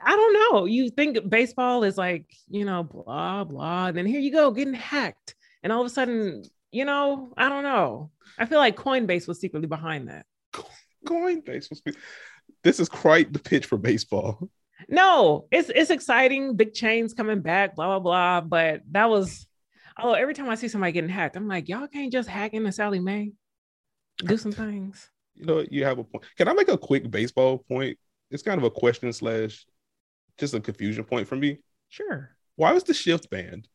I 0.00 0.10
don't 0.10 0.32
know. 0.32 0.64
You 0.66 0.90
think 0.90 1.28
baseball 1.28 1.84
is 1.84 1.96
like, 1.96 2.26
you 2.48 2.64
know, 2.64 2.82
blah, 2.82 3.44
blah. 3.44 3.86
And 3.86 3.96
then 3.96 4.06
here 4.06 4.20
you 4.20 4.32
go 4.32 4.50
getting 4.50 4.74
hacked. 4.74 5.34
And 5.62 5.72
all 5.72 5.80
of 5.80 5.86
a 5.86 5.90
sudden, 5.90 6.42
you 6.72 6.84
know, 6.84 7.32
I 7.36 7.48
don't 7.48 7.62
know. 7.62 8.10
I 8.38 8.46
feel 8.46 8.58
like 8.58 8.76
Coinbase 8.76 9.28
was 9.28 9.40
secretly 9.40 9.68
behind 9.68 10.08
that. 10.08 10.26
Coinbase 11.06 11.70
was. 11.70 11.82
This 12.62 12.80
is 12.80 12.88
quite 12.88 13.32
the 13.32 13.38
pitch 13.38 13.66
for 13.66 13.76
baseball. 13.76 14.50
No, 14.88 15.46
it's 15.50 15.70
it's 15.70 15.90
exciting. 15.90 16.56
Big 16.56 16.74
chains 16.74 17.14
coming 17.14 17.40
back, 17.40 17.76
blah, 17.76 17.86
blah, 17.86 18.00
blah. 18.00 18.40
But 18.40 18.82
that 18.90 19.08
was, 19.08 19.46
oh, 19.98 20.12
every 20.12 20.34
time 20.34 20.48
I 20.48 20.54
see 20.56 20.68
somebody 20.68 20.92
getting 20.92 21.10
hacked, 21.10 21.36
I'm 21.36 21.48
like, 21.48 21.68
y'all 21.68 21.86
can't 21.86 22.12
just 22.12 22.28
hack 22.28 22.54
into 22.54 22.72
Sallie 22.72 23.00
Mae. 23.00 23.32
Do 24.18 24.36
some 24.36 24.52
things. 24.52 25.10
You 25.34 25.46
know, 25.46 25.64
you 25.70 25.84
have 25.84 25.98
a 25.98 26.04
point. 26.04 26.24
Can 26.36 26.48
I 26.48 26.52
make 26.52 26.68
a 26.68 26.78
quick 26.78 27.10
baseball 27.10 27.58
point? 27.58 27.98
It's 28.30 28.42
kind 28.42 28.58
of 28.58 28.64
a 28.64 28.70
question 28.70 29.12
slash 29.12 29.66
just 30.38 30.54
a 30.54 30.60
confusion 30.60 31.04
point 31.04 31.28
for 31.28 31.36
me. 31.36 31.58
Sure. 31.88 32.30
Why 32.56 32.72
was 32.72 32.84
the 32.84 32.94
shift 32.94 33.30
banned? 33.30 33.68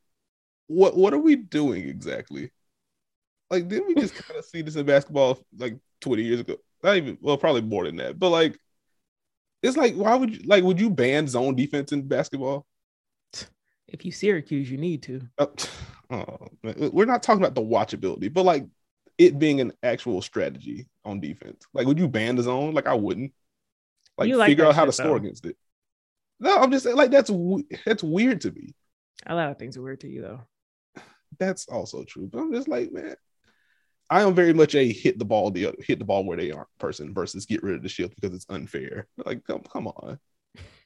What 0.67 0.95
what 0.95 1.13
are 1.13 1.19
we 1.19 1.35
doing 1.35 1.87
exactly? 1.87 2.51
Like, 3.49 3.67
didn't 3.67 3.87
we 3.87 3.95
just 3.95 4.15
kind 4.27 4.37
of 4.37 4.45
see 4.45 4.61
this 4.61 4.75
in 4.75 4.85
basketball 4.85 5.39
like 5.57 5.77
20 6.01 6.23
years 6.23 6.39
ago? 6.39 6.57
Not 6.83 6.97
even 6.97 7.17
well, 7.21 7.37
probably 7.37 7.61
more 7.61 7.85
than 7.85 7.97
that. 7.97 8.19
But 8.19 8.29
like, 8.29 8.57
it's 9.61 9.75
like, 9.75 9.95
why 9.95 10.15
would 10.15 10.35
you 10.35 10.47
like 10.47 10.63
would 10.63 10.79
you 10.79 10.89
ban 10.89 11.27
zone 11.27 11.55
defense 11.55 11.91
in 11.91 12.07
basketball? 12.07 12.65
If 13.87 14.05
you 14.05 14.11
Syracuse, 14.11 14.69
you 14.69 14.77
need 14.77 15.03
to. 15.03 15.21
Uh, 15.37 15.47
oh, 16.11 16.37
we're 16.91 17.05
not 17.05 17.23
talking 17.23 17.41
about 17.41 17.55
the 17.55 17.61
watchability, 17.61 18.31
but 18.31 18.45
like 18.45 18.65
it 19.19 19.37
being 19.37 19.59
an 19.59 19.73
actual 19.83 20.21
strategy 20.21 20.87
on 21.05 21.19
defense. 21.19 21.65
Like, 21.73 21.85
would 21.85 21.99
you 21.99 22.07
ban 22.07 22.37
the 22.37 22.43
zone? 22.43 22.73
Like, 22.73 22.87
I 22.87 22.95
wouldn't. 22.95 23.33
Like, 24.17 24.33
like 24.33 24.47
figure 24.47 24.65
out 24.65 24.75
how 24.75 24.85
to 24.85 24.91
score 24.91 25.17
against 25.17 25.45
it. 25.45 25.57
No, 26.39 26.57
I'm 26.57 26.71
just 26.71 26.85
saying, 26.85 26.95
like 26.95 27.11
that's 27.11 27.29
that's 27.85 28.01
weird 28.01 28.41
to 28.41 28.51
me. 28.51 28.73
A 29.27 29.35
lot 29.35 29.51
of 29.51 29.57
things 29.57 29.75
are 29.77 29.81
weird 29.81 29.99
to 30.01 30.07
you, 30.07 30.21
though. 30.21 30.41
That's 31.37 31.67
also 31.67 32.03
true, 32.05 32.27
but 32.31 32.39
I'm 32.39 32.53
just 32.53 32.67
like, 32.67 32.91
man, 32.91 33.15
I 34.09 34.21
am 34.21 34.33
very 34.33 34.53
much 34.53 34.73
a 34.75 34.91
hit 34.91 35.19
the 35.19 35.25
ball 35.25 35.51
the 35.51 35.73
hit 35.85 35.99
the 35.99 36.05
ball 36.05 36.23
where 36.23 36.37
they 36.37 36.51
aren't 36.51 36.69
person 36.79 37.13
versus 37.13 37.45
get 37.45 37.61
rid 37.61 37.75
of 37.75 37.83
the 37.83 37.89
shield 37.89 38.13
because 38.15 38.35
it's 38.35 38.45
unfair. 38.49 39.07
Like, 39.25 39.43
come 39.45 39.61
come 39.61 39.87
on. 39.87 40.19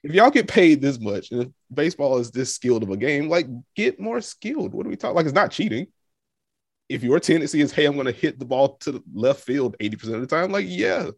If 0.03 0.11
y'all 0.11 0.29
get 0.29 0.49
paid 0.49 0.81
this 0.81 0.99
much 0.99 1.31
and 1.31 1.43
if 1.43 1.47
baseball 1.73 2.17
is 2.17 2.29
this 2.29 2.53
skilled 2.53 2.83
of 2.83 2.89
a 2.89 2.97
game, 2.97 3.29
like 3.29 3.47
get 3.73 4.01
more 4.01 4.19
skilled. 4.19 4.73
What 4.73 4.85
are 4.85 4.89
we 4.89 4.97
talking? 4.97 5.15
Like, 5.15 5.25
it's 5.25 5.33
not 5.33 5.51
cheating 5.51 5.87
if 6.89 7.03
your 7.03 7.19
tendency 7.19 7.61
is, 7.61 7.71
hey, 7.71 7.85
I'm 7.85 7.93
going 7.93 8.05
to 8.05 8.11
hit 8.11 8.39
the 8.39 8.45
ball 8.45 8.75
to 8.81 8.93
the 8.93 9.03
left 9.13 9.41
field 9.41 9.75
80% 9.79 10.15
of 10.15 10.21
the 10.21 10.27
time, 10.27 10.51
like, 10.51 10.65
yeah, 10.67 11.09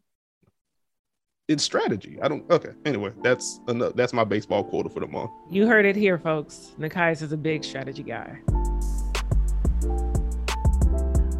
it's 1.47 1.63
strategy. 1.63 2.17
I 2.21 2.27
don't, 2.27 2.49
okay. 2.51 2.71
Anyway, 2.85 3.11
that's 3.21 3.59
enough. 3.67 3.93
That's 3.95 4.13
my 4.13 4.23
baseball 4.23 4.63
quota 4.63 4.89
for 4.89 4.99
the 4.99 5.07
month. 5.07 5.31
You 5.49 5.67
heard 5.67 5.85
it 5.85 5.95
here, 5.95 6.17
folks. 6.17 6.73
Nekias 6.79 7.21
is 7.21 7.31
a 7.31 7.37
big 7.37 7.63
strategy 7.63 8.03
guy. 8.03 8.39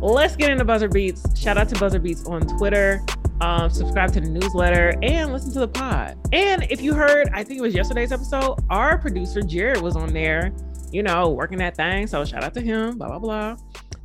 Let's 0.02 0.36
get 0.36 0.52
into 0.52 0.66
Buzzer 0.66 0.90
Beats. 0.90 1.24
Shout 1.40 1.58
out 1.58 1.70
to 1.70 1.80
Buzzer 1.80 2.00
Beats 2.00 2.26
on 2.26 2.42
Twitter. 2.58 3.04
Um, 3.42 3.70
subscribe 3.70 4.14
to 4.14 4.22
the 4.22 4.30
newsletter 4.30 4.94
and 5.02 5.34
listen 5.34 5.52
to 5.54 5.60
the 5.60 5.68
pod. 5.68 6.18
And 6.32 6.64
if 6.70 6.82
you 6.82 6.94
heard, 6.94 7.30
I 7.34 7.44
think 7.44 7.60
it 7.60 7.62
was 7.62 7.74
yesterday's 7.74 8.12
episode, 8.12 8.60
our 8.70 8.98
producer 8.98 9.42
Jared 9.42 9.82
was 9.82 9.96
on 9.96 10.14
there, 10.14 10.54
you 10.92 11.02
know, 11.04 11.30
working 11.30 11.58
that 11.58 11.76
thing. 11.76 12.08
So 12.08 12.24
shout 12.24 12.44
out 12.44 12.54
to 12.54 12.62
him, 12.62 12.98
blah, 12.98 13.08
blah, 13.08 13.20
blah. 13.20 13.58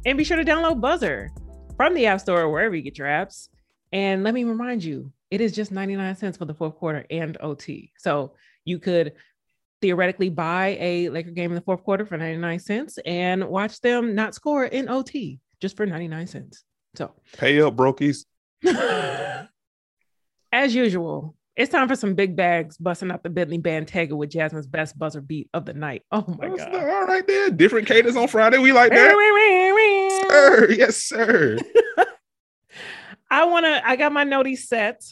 And 0.06 0.16
be 0.16 0.24
sure 0.24 0.38
to 0.38 0.44
download 0.44 0.80
Buzzer 0.80 1.30
from 1.76 1.94
the 1.94 2.06
App 2.06 2.20
Store 2.20 2.40
or 2.42 2.50
wherever 2.50 2.74
you 2.74 2.82
get 2.82 2.96
your 2.96 3.06
apps. 3.06 3.48
And 3.92 4.24
let 4.24 4.32
me 4.32 4.44
remind 4.44 4.82
you, 4.82 5.12
it 5.30 5.40
is 5.40 5.52
just 5.52 5.72
99 5.72 6.16
cents 6.16 6.38
for 6.38 6.46
the 6.46 6.54
fourth 6.54 6.76
quarter 6.76 7.04
and 7.10 7.36
OT. 7.40 7.92
So 7.98 8.34
you 8.64 8.78
could 8.78 9.12
theoretically 9.82 10.30
buy 10.30 10.78
a 10.80 11.08
Laker 11.10 11.30
game 11.30 11.50
in 11.50 11.54
the 11.54 11.60
fourth 11.60 11.84
quarter 11.84 12.06
for 12.06 12.16
99 12.16 12.58
cents 12.60 12.98
and 13.04 13.46
watch 13.48 13.80
them 13.80 14.14
not 14.14 14.34
score 14.34 14.64
in 14.64 14.88
OT 14.88 15.38
just 15.60 15.76
for 15.76 15.86
99 15.86 16.26
cents. 16.26 16.64
So 16.94 17.12
pay 17.36 17.60
up, 17.60 17.76
brokies. 17.76 18.24
As 20.52 20.74
usual, 20.74 21.36
it's 21.56 21.70
time 21.70 21.88
for 21.88 21.94
some 21.96 22.14
big 22.14 22.36
bags 22.36 22.76
busting 22.78 23.10
up 23.10 23.22
the 23.22 23.30
Bentley 23.30 23.58
Bentayga 23.58 24.12
with 24.12 24.30
Jasmine's 24.30 24.66
best 24.66 24.98
buzzer 24.98 25.20
beat 25.20 25.48
of 25.52 25.66
the 25.66 25.74
night. 25.74 26.02
Oh 26.10 26.24
my 26.38 26.48
That's 26.48 26.64
god! 26.64 26.74
all 26.74 27.04
right, 27.04 27.26
there. 27.26 27.50
Different 27.50 27.86
cadence 27.86 28.16
on 28.16 28.28
Friday. 28.28 28.58
We 28.58 28.72
like 28.72 28.90
that. 28.92 29.14
Sir, 30.30 30.70
yes, 30.70 30.96
sir. 30.96 31.58
I 33.30 33.44
wanna. 33.44 33.82
I 33.84 33.96
got 33.96 34.12
my 34.12 34.24
noties 34.24 34.58
set 34.58 35.02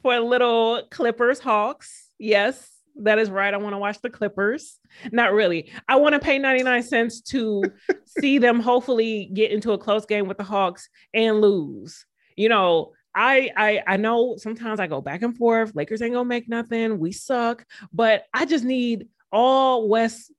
for 0.00 0.14
a 0.14 0.20
little 0.20 0.82
Clippers 0.90 1.38
Hawks. 1.38 2.08
Yes, 2.18 2.68
that 2.96 3.18
is 3.18 3.30
right. 3.30 3.52
I 3.52 3.58
want 3.58 3.74
to 3.74 3.78
watch 3.78 4.00
the 4.00 4.10
Clippers. 4.10 4.78
Not 5.10 5.32
really. 5.32 5.70
I 5.88 5.96
want 5.96 6.14
to 6.14 6.18
pay 6.18 6.38
99 6.38 6.82
cents 6.82 7.20
to 7.22 7.64
see 8.06 8.38
them 8.38 8.60
hopefully 8.60 9.30
get 9.32 9.50
into 9.50 9.72
a 9.72 9.78
close 9.78 10.06
game 10.06 10.28
with 10.28 10.38
the 10.38 10.44
Hawks 10.44 10.88
and 11.12 11.40
lose. 11.40 12.06
You 12.36 12.48
know, 12.48 12.92
I, 13.14 13.50
I 13.56 13.82
I 13.86 13.96
know 13.98 14.36
sometimes 14.38 14.80
I 14.80 14.86
go 14.86 15.00
back 15.00 15.22
and 15.22 15.36
forth. 15.36 15.74
Lakers 15.74 16.00
ain't 16.00 16.14
gonna 16.14 16.24
make 16.24 16.48
nothing. 16.48 16.98
We 16.98 17.12
suck, 17.12 17.64
but 17.92 18.24
I 18.32 18.46
just 18.46 18.64
need 18.64 19.08
all 19.30 19.88
West 19.88 20.32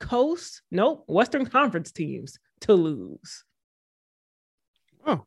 Coast, 0.00 0.62
nope, 0.70 1.04
Western 1.06 1.46
Conference 1.46 1.92
teams 1.92 2.38
to 2.62 2.74
lose. 2.74 3.44
Oh, 5.06 5.24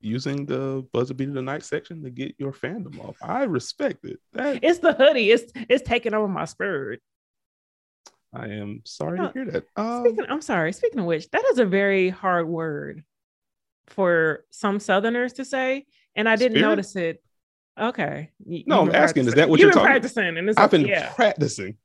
using 0.00 0.46
the 0.46 0.86
buzzer 0.92 1.14
beat 1.14 1.28
of 1.28 1.34
the 1.34 1.42
night 1.42 1.62
section 1.62 2.02
to 2.02 2.10
get 2.10 2.34
your 2.38 2.52
fandom 2.52 2.98
off. 3.04 3.16
I 3.22 3.44
respect 3.44 4.04
it. 4.04 4.20
That... 4.32 4.60
It's 4.62 4.78
the 4.78 4.92
hoodie. 4.92 5.30
It's 5.30 5.52
it's 5.68 5.86
taking 5.86 6.14
over 6.14 6.28
my 6.28 6.44
spirit. 6.44 7.00
I 8.32 8.48
am 8.48 8.82
sorry 8.84 9.18
to 9.18 9.30
hear 9.32 9.44
that. 9.46 9.64
Um, 9.76 10.04
speaking, 10.04 10.26
I'm 10.28 10.42
sorry. 10.42 10.72
Speaking 10.72 11.00
of 11.00 11.06
which, 11.06 11.30
that 11.30 11.44
is 11.52 11.58
a 11.58 11.64
very 11.64 12.08
hard 12.08 12.48
word 12.48 13.04
for 13.86 14.44
some 14.50 14.80
Southerners 14.80 15.34
to 15.34 15.44
say, 15.44 15.86
and 16.16 16.28
I 16.28 16.36
didn't 16.36 16.58
Spirit? 16.58 16.68
notice 16.68 16.96
it. 16.96 17.22
Okay. 17.78 18.30
You, 18.44 18.64
no, 18.66 18.80
I'm 18.80 18.94
asking, 18.94 19.26
is 19.26 19.34
that 19.34 19.48
what 19.48 19.60
you're 19.60 19.70
talking? 19.70 19.86
practicing? 19.86 20.36
And 20.36 20.48
it's 20.48 20.58
I've 20.58 20.70
been 20.70 20.86
yeah. 20.86 21.12
practicing. 21.12 21.76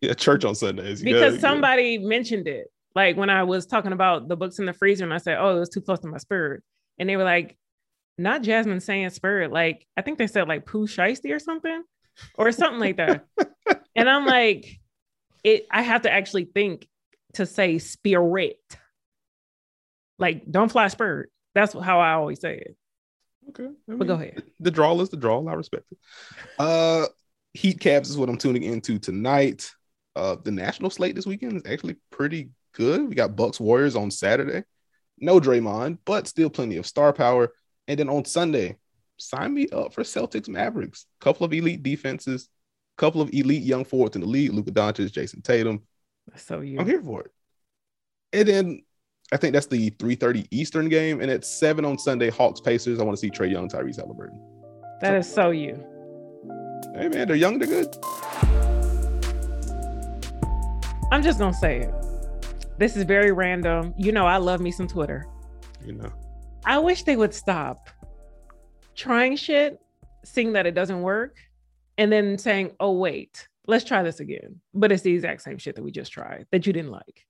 Yeah, 0.00 0.14
church 0.14 0.44
on 0.44 0.54
Sundays. 0.54 1.02
Because 1.02 1.40
somebody 1.40 1.98
mentioned 1.98 2.48
it, 2.48 2.66
like 2.94 3.16
when 3.16 3.30
I 3.30 3.42
was 3.44 3.66
talking 3.66 3.92
about 3.92 4.28
the 4.28 4.36
books 4.36 4.58
in 4.58 4.66
the 4.66 4.72
freezer, 4.72 5.04
and 5.04 5.14
I 5.14 5.18
said, 5.18 5.38
"Oh, 5.38 5.56
it 5.56 5.60
was 5.60 5.68
too 5.68 5.80
close 5.80 6.00
to 6.00 6.08
my 6.08 6.18
spirit," 6.18 6.62
and 6.98 7.08
they 7.08 7.16
were 7.16 7.24
like, 7.24 7.56
"Not 8.18 8.42
Jasmine 8.42 8.80
saying 8.80 9.10
spirit." 9.10 9.52
Like 9.52 9.86
I 9.96 10.02
think 10.02 10.18
they 10.18 10.26
said 10.26 10.48
like 10.48 10.66
Pooh 10.66 10.86
Shiesty 10.86 11.34
or 11.34 11.38
something, 11.38 11.82
or 12.36 12.52
something 12.52 12.80
like 12.80 12.96
that. 12.96 13.26
and 13.96 14.08
I'm 14.08 14.26
like, 14.26 14.80
it. 15.44 15.66
I 15.70 15.82
have 15.82 16.02
to 16.02 16.12
actually 16.12 16.44
think 16.44 16.86
to 17.34 17.46
say 17.46 17.78
spirit. 17.78 18.58
Like, 20.18 20.50
don't 20.50 20.70
fly 20.70 20.88
spirit. 20.88 21.30
That's 21.54 21.72
how 21.72 22.00
I 22.00 22.12
always 22.12 22.40
say 22.40 22.56
it. 22.56 22.76
Okay. 23.48 23.64
I 23.64 23.90
mean, 23.90 23.98
but 23.98 24.06
go 24.06 24.14
ahead. 24.14 24.42
The 24.60 24.70
draw 24.70 24.98
is 25.00 25.08
the 25.08 25.16
draw. 25.16 25.44
I 25.46 25.54
respect 25.54 25.84
it. 25.90 25.98
Uh 26.58 27.06
Heat 27.54 27.80
caps 27.80 28.08
is 28.08 28.16
what 28.16 28.28
I'm 28.30 28.38
tuning 28.38 28.62
into 28.62 28.98
tonight. 28.98 29.70
Uh 30.16 30.36
the 30.42 30.50
national 30.52 30.90
slate 30.90 31.14
this 31.14 31.26
weekend 31.26 31.56
is 31.56 31.62
actually 31.66 31.96
pretty 32.10 32.50
good. 32.72 33.08
We 33.08 33.14
got 33.14 33.36
Bucks 33.36 33.60
Warriors 33.60 33.96
on 33.96 34.10
Saturday. 34.10 34.64
No 35.18 35.40
Draymond, 35.40 35.98
but 36.04 36.26
still 36.26 36.50
plenty 36.50 36.76
of 36.76 36.86
star 36.86 37.12
power. 37.12 37.52
And 37.88 37.98
then 37.98 38.08
on 38.08 38.24
Sunday, 38.24 38.76
sign 39.18 39.54
me 39.54 39.68
up 39.68 39.92
for 39.92 40.02
Celtics 40.02 40.48
Mavericks. 40.48 41.06
Couple 41.20 41.44
of 41.44 41.52
elite 41.52 41.82
defenses, 41.82 42.48
couple 42.96 43.20
of 43.20 43.30
elite 43.32 43.62
young 43.62 43.84
forwards 43.84 44.16
in 44.16 44.22
the 44.22 44.28
league, 44.28 44.52
Luka 44.52 44.72
Doncic, 44.72 45.12
Jayson 45.12 45.42
Tatum. 45.42 45.82
So 46.36 46.60
you 46.60 46.78
I'm 46.78 46.86
here 46.86 47.02
for 47.02 47.22
it. 47.22 47.30
And 48.32 48.48
then 48.48 48.82
I 49.32 49.36
think 49.36 49.52
that's 49.52 49.66
the 49.66 49.90
3:30 49.90 50.46
Eastern 50.50 50.88
game, 50.88 51.20
and 51.20 51.30
it's 51.30 51.48
seven 51.48 51.84
on 51.84 51.98
Sunday. 51.98 52.30
Hawks 52.30 52.60
Pacers. 52.60 53.00
I 53.00 53.04
want 53.04 53.16
to 53.16 53.20
see 53.20 53.30
Trae 53.30 53.50
Young, 53.50 53.68
Tyrese 53.68 53.96
Halliburton. 53.96 54.38
That 55.00 55.10
so, 55.10 55.16
is 55.16 55.34
so 55.34 55.50
you. 55.50 55.84
Hey 56.94 57.08
man, 57.08 57.26
they're 57.26 57.36
young, 57.36 57.58
they're 57.58 57.68
good. 57.68 57.88
I'm 61.10 61.22
just 61.22 61.38
gonna 61.38 61.54
say 61.54 61.80
it. 61.80 62.01
This 62.82 62.96
is 62.96 63.04
very 63.04 63.30
random. 63.30 63.94
You 63.96 64.10
know, 64.10 64.26
I 64.26 64.38
love 64.38 64.60
me 64.60 64.72
some 64.72 64.88
Twitter. 64.88 65.28
You 65.86 65.92
know. 65.92 66.12
I 66.64 66.80
wish 66.80 67.04
they 67.04 67.14
would 67.14 67.32
stop 67.32 67.88
trying 68.96 69.36
shit, 69.36 69.78
seeing 70.24 70.54
that 70.54 70.66
it 70.66 70.74
doesn't 70.74 71.00
work, 71.00 71.36
and 71.96 72.10
then 72.10 72.38
saying, 72.38 72.72
"Oh 72.80 72.90
wait, 72.90 73.46
let's 73.68 73.84
try 73.84 74.02
this 74.02 74.18
again." 74.18 74.60
But 74.74 74.90
it's 74.90 75.04
the 75.04 75.14
exact 75.14 75.42
same 75.42 75.58
shit 75.58 75.76
that 75.76 75.84
we 75.84 75.92
just 75.92 76.10
tried 76.10 76.46
that 76.50 76.66
you 76.66 76.72
didn't 76.72 76.90
like. 76.90 77.24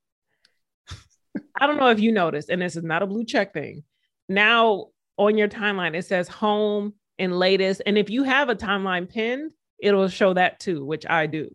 I 1.61 1.67
don't 1.67 1.77
know 1.77 1.91
if 1.91 2.01
you 2.01 2.13
noticed, 2.13 2.49
and 2.49 2.63
this 2.63 2.75
is 2.75 2.83
not 2.83 3.03
a 3.03 3.07
blue 3.07 3.27
check 3.27 3.53
thing. 3.53 3.85
Now 4.31 4.87
on 5.19 5.37
your 5.37 5.49
timeline, 5.49 5.95
it 5.95 6.07
says 6.07 6.29
home 6.29 6.95
and 7.19 7.39
latest. 7.39 7.83
And 7.85 7.99
if 7.99 8.09
you 8.09 8.23
have 8.23 8.49
a 8.49 8.57
timeline 8.57 9.07
pinned, 9.07 9.53
it'll 9.79 10.09
show 10.09 10.33
that 10.33 10.61
too, 10.61 10.83
which 10.83 11.05
I 11.07 11.27
do. 11.27 11.55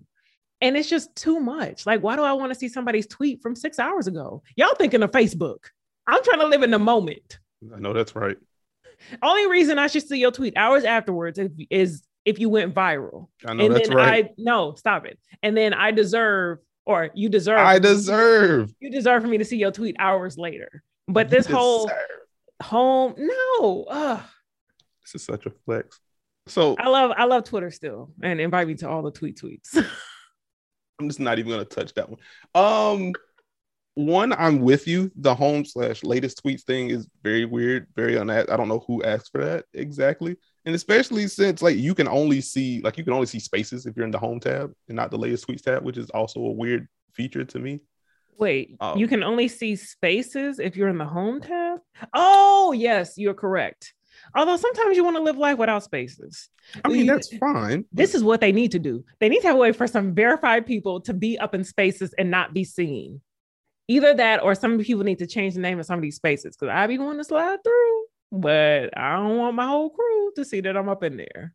And 0.62 0.76
it's 0.76 0.90
just 0.90 1.16
too 1.16 1.40
much. 1.40 1.86
Like, 1.86 2.02
why 2.02 2.16
do 2.16 2.24
I 2.24 2.34
want 2.34 2.52
to 2.52 2.58
see 2.58 2.68
somebody's 2.68 3.08
tweet 3.08 3.42
from 3.42 3.56
six 3.56 3.78
hours 3.78 4.08
ago? 4.08 4.42
Y'all 4.56 4.76
thinking 4.76 5.04
of 5.04 5.12
Facebook. 5.12 5.66
I'm 6.08 6.24
trying 6.24 6.40
to 6.40 6.48
live 6.48 6.64
in 6.64 6.72
the 6.72 6.80
moment. 6.80 7.40
I 7.76 7.80
know 7.80 7.94
that's 7.94 8.16
right. 8.16 8.38
Only 9.22 9.48
reason 9.48 9.78
I 9.78 9.88
should 9.88 10.08
see 10.08 10.18
your 10.18 10.32
tweet 10.32 10.56
hours 10.58 10.84
afterwards 10.84 11.38
is, 11.38 11.52
is 11.70 12.04
if 12.26 12.40
you 12.40 12.50
went 12.50 12.74
viral. 12.74 13.28
I 13.46 13.54
know 13.54 13.66
and 13.66 13.76
that's 13.76 13.90
then 13.90 13.98
right. 13.98 14.26
I 14.26 14.30
no, 14.38 14.74
stop 14.76 15.06
it. 15.06 15.20
And 15.44 15.56
then 15.56 15.74
I 15.74 15.92
deserve 15.92 16.60
or 16.86 17.10
you 17.14 17.30
deserve. 17.30 17.60
I 17.60 17.80
deserve. 17.80 18.74
You 18.80 18.90
deserve 18.90 19.22
for 19.22 19.28
me 19.28 19.38
to 19.38 19.46
see 19.46 19.58
your 19.58 19.72
tweet 19.72 19.96
hours 20.00 20.38
later. 20.38 20.84
But 21.08 21.30
this 21.30 21.46
whole 21.46 21.90
home, 22.62 23.16
no. 23.18 23.86
Ugh. 23.90 24.24
This 25.04 25.16
is 25.16 25.24
such 25.24 25.46
a 25.46 25.52
flex. 25.66 26.00
So 26.48 26.76
I 26.80 26.88
love 26.88 27.12
I 27.16 27.26
love 27.26 27.44
Twitter 27.44 27.72
still, 27.72 28.12
and 28.22 28.40
invite 28.40 28.68
me 28.68 28.76
to 28.76 28.90
all 28.90 29.02
the 29.02 29.12
tweet 29.12 29.40
tweets. 29.40 29.74
I'm 31.00 31.08
just 31.08 31.20
not 31.20 31.40
even 31.40 31.52
gonna 31.52 31.66
touch 31.66 31.94
that 31.96 32.10
one. 32.10 32.20
Um, 32.56 33.14
one, 33.96 34.34
I'm 34.34 34.60
with 34.60 34.88
you. 34.88 35.12
The 35.16 35.34
home 35.34 35.66
slash 35.66 36.04
latest 36.04 36.44
tweets 36.44 36.64
thing 36.64 36.90
is 36.90 37.08
very 37.24 37.46
weird, 37.46 37.88
very 37.96 38.18
unasked. 38.18 38.52
I 38.52 38.58
don't 38.58 38.68
know 38.68 38.84
who 38.86 39.04
asked 39.04 39.32
for 39.32 39.44
that 39.44 39.66
exactly 39.74 40.38
and 40.68 40.76
especially 40.76 41.28
since 41.28 41.62
like 41.62 41.78
you 41.78 41.96
can 41.96 42.10
only 42.10 42.42
see 42.42 42.82
like 42.82 42.98
you 42.98 43.04
can 43.06 43.14
only 43.14 43.26
see 43.26 43.40
spaces 43.40 43.86
if 43.86 43.96
you're 43.96 44.06
in 44.06 44.12
the 44.12 44.20
home 44.20 44.38
tab 44.38 44.74
and 44.90 44.98
not 44.98 45.10
the 45.10 45.18
latest 45.18 45.48
tweets 45.48 45.62
tab, 45.62 45.82
which 45.82 45.98
is 45.98 46.10
also 46.10 46.42
a 46.42 46.52
weird 46.52 46.90
feature 47.14 47.46
to 47.46 47.58
me. 47.58 47.80
Wait, 48.38 48.76
um, 48.82 48.98
you 48.98 49.08
can 49.08 49.24
only 49.24 49.48
see 49.48 49.78
spaces 49.78 50.60
if 50.60 50.76
you're 50.76 50.90
in 50.90 50.98
the 50.98 51.06
home 51.06 51.40
tab? 51.40 51.80
Oh, 52.14 52.74
yes, 52.74 53.18
you're 53.18 53.34
correct. 53.34 53.94
Although 54.36 54.58
sometimes 54.58 54.96
you 54.96 55.04
want 55.04 55.16
to 55.18 55.24
live 55.24 55.38
life 55.38 55.58
without 55.58 55.84
spaces. 55.84 56.50
I 56.84 56.90
mean, 56.90 57.06
that's 57.06 57.36
fine. 57.38 57.86
This 57.92 58.14
is 58.14 58.24
what 58.24 58.42
they 58.42 58.52
need 58.52 58.72
to 58.72 58.80
do. 58.80 59.04
They 59.20 59.30
need 59.30 59.42
to 59.42 59.48
have 59.48 59.56
a 59.56 59.60
way 59.60 59.72
for 59.72 59.88
some 59.88 60.14
verified 60.14 60.66
people 60.66 61.02
to 61.02 61.14
be 61.14 61.38
up 61.38 61.56
in 61.56 61.64
spaces 61.64 62.14
and 62.18 62.30
not 62.30 62.54
be 62.54 62.64
seen. 62.64 63.22
Either 63.88 64.14
that 64.16 64.44
or 64.44 64.54
some 64.54 64.78
people 64.80 65.04
need 65.04 65.20
to 65.20 65.28
change 65.28 65.54
the 65.54 65.62
name 65.62 65.80
of 65.80 65.86
some 65.86 65.98
of 65.98 66.02
these 66.02 66.18
spaces 66.18 66.58
because 66.58 66.74
I 66.74 66.88
be 66.88 66.98
going 66.98 67.18
to 67.18 67.24
slide 67.24 67.64
through, 67.64 68.04
but 68.32 68.98
I 68.98 69.16
don't 69.16 69.38
want 69.38 69.56
my 69.56 69.66
whole 69.66 69.90
crew 69.90 70.32
to 70.36 70.44
see 70.44 70.60
that 70.62 70.76
I'm 70.76 70.90
up 70.90 71.04
in 71.04 71.18
there. 71.18 71.54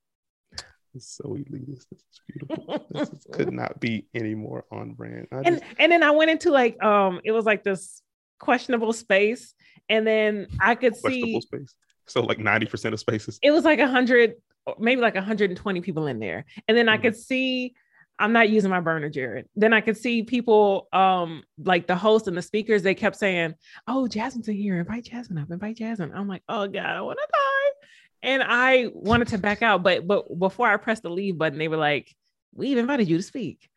It's 0.94 1.16
so 1.16 1.24
elitist. 1.24 1.84
This 1.90 2.02
is 2.10 2.20
beautiful. 2.28 2.86
this 2.90 3.08
is, 3.08 3.26
could 3.32 3.52
not 3.62 3.80
be 3.80 4.06
any 4.14 4.34
more 4.34 4.64
on 4.70 4.92
brand. 4.92 5.26
I 5.32 5.36
and 5.36 5.58
just- 5.58 5.64
and 5.78 5.92
then 5.92 6.02
I 6.02 6.10
went 6.10 6.30
into 6.30 6.50
like 6.50 6.82
um 6.82 7.20
it 7.24 7.32
was 7.32 7.44
like 7.44 7.64
this 7.64 8.02
questionable 8.38 8.92
space 8.92 9.54
and 9.88 10.06
then 10.06 10.48
I 10.60 10.74
could 10.74 10.96
see 10.96 11.40
space. 11.40 11.74
So 12.12 12.20
like 12.20 12.38
90% 12.38 12.92
of 12.92 13.00
spaces. 13.00 13.38
it 13.42 13.50
was 13.50 13.64
like 13.64 13.78
a 13.78 13.88
hundred, 13.88 14.34
maybe 14.78 15.00
like 15.00 15.14
120 15.14 15.80
people 15.80 16.06
in 16.06 16.18
there. 16.20 16.44
And 16.68 16.76
then 16.76 16.88
I 16.88 16.98
Mhm. 16.98 17.02
could 17.02 17.16
see, 17.16 17.74
I'm 18.18 18.32
not 18.34 18.50
using 18.50 18.68
my 18.70 18.80
burner, 18.80 19.08
Jared. 19.08 19.48
Then 19.56 19.72
I 19.72 19.80
could 19.80 19.96
see 19.96 20.22
people, 20.22 20.88
um, 20.92 21.42
like 21.58 21.86
the 21.86 21.96
host 21.96 22.28
and 22.28 22.36
the 22.36 22.42
speakers, 22.42 22.82
they 22.82 22.94
kept 22.94 23.16
saying, 23.16 23.54
Oh, 23.88 24.06
Jasmine's 24.06 24.46
in 24.48 24.56
here, 24.56 24.78
invite 24.78 25.04
Jasmine 25.04 25.38
up, 25.38 25.50
invite 25.50 25.76
Jasmine. 25.76 26.12
I'm 26.14 26.28
like, 26.28 26.42
oh 26.48 26.68
God, 26.68 26.84
I 26.84 27.00
want 27.00 27.18
to 27.18 27.26
die. 27.32 27.86
And 28.24 28.42
I 28.46 28.90
wanted 28.92 29.28
to 29.28 29.38
back 29.38 29.62
out, 29.62 29.82
but 29.82 30.06
but 30.06 30.38
before 30.38 30.68
I 30.68 30.76
pressed 30.76 31.02
the 31.02 31.10
leave 31.10 31.38
button, 31.38 31.58
they 31.58 31.68
were 31.68 31.76
like, 31.78 32.14
We've 32.54 32.76
invited 32.76 33.08
you 33.08 33.16
to 33.16 33.22
speak. 33.22 33.70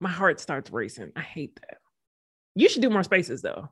My 0.00 0.08
heart 0.08 0.40
starts 0.40 0.70
racing. 0.70 1.12
I 1.14 1.20
hate 1.20 1.54
that. 1.60 1.76
You 2.54 2.70
should 2.70 2.80
do 2.82 2.88
more 2.88 3.02
spaces 3.02 3.42
though. 3.42 3.68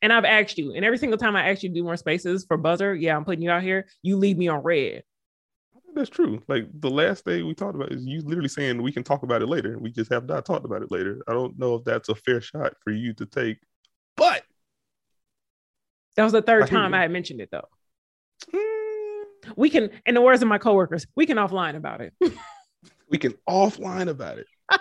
And 0.00 0.12
I've 0.12 0.24
asked 0.24 0.58
you, 0.58 0.74
and 0.74 0.84
every 0.84 0.98
single 0.98 1.18
time 1.18 1.34
I 1.34 1.50
ask 1.50 1.62
you 1.62 1.70
to 1.70 1.74
do 1.74 1.82
more 1.82 1.96
spaces 1.96 2.44
for 2.46 2.56
buzzer, 2.56 2.94
yeah, 2.94 3.16
I'm 3.16 3.24
putting 3.24 3.42
you 3.42 3.50
out 3.50 3.62
here. 3.62 3.88
You 4.02 4.16
leave 4.16 4.38
me 4.38 4.46
on 4.48 4.60
red. 4.62 5.02
I 5.76 5.80
think 5.80 5.96
that's 5.96 6.08
true. 6.10 6.40
Like 6.46 6.68
the 6.72 6.90
last 6.90 7.24
day 7.24 7.42
we 7.42 7.52
talked 7.54 7.74
about 7.74 7.90
is 7.92 8.04
you 8.06 8.20
literally 8.20 8.48
saying 8.48 8.80
we 8.80 8.92
can 8.92 9.02
talk 9.02 9.24
about 9.24 9.42
it 9.42 9.48
later. 9.48 9.76
We 9.78 9.90
just 9.90 10.12
have 10.12 10.26
not 10.28 10.44
talked 10.44 10.64
about 10.64 10.82
it 10.82 10.92
later. 10.92 11.22
I 11.26 11.32
don't 11.32 11.58
know 11.58 11.74
if 11.74 11.84
that's 11.84 12.08
a 12.10 12.14
fair 12.14 12.40
shot 12.40 12.74
for 12.84 12.92
you 12.92 13.12
to 13.14 13.26
take, 13.26 13.58
but 14.16 14.44
That 16.16 16.22
was 16.24 16.32
the 16.32 16.42
third 16.42 16.64
I 16.64 16.66
time. 16.66 16.94
I 16.94 17.00
had 17.02 17.10
mentioned 17.10 17.40
it 17.40 17.48
though. 17.50 17.66
mm, 18.54 19.24
We 19.56 19.68
can, 19.70 19.90
in 20.06 20.14
the 20.14 20.20
words 20.20 20.42
of 20.42 20.48
my 20.48 20.58
coworkers, 20.58 21.06
we 21.16 21.26
can 21.26 21.38
offline 21.38 21.74
about 21.76 22.00
it. 22.02 22.12
we 23.10 23.18
can 23.18 23.34
offline 23.48 24.08
about 24.08 24.38
it. 24.38 24.46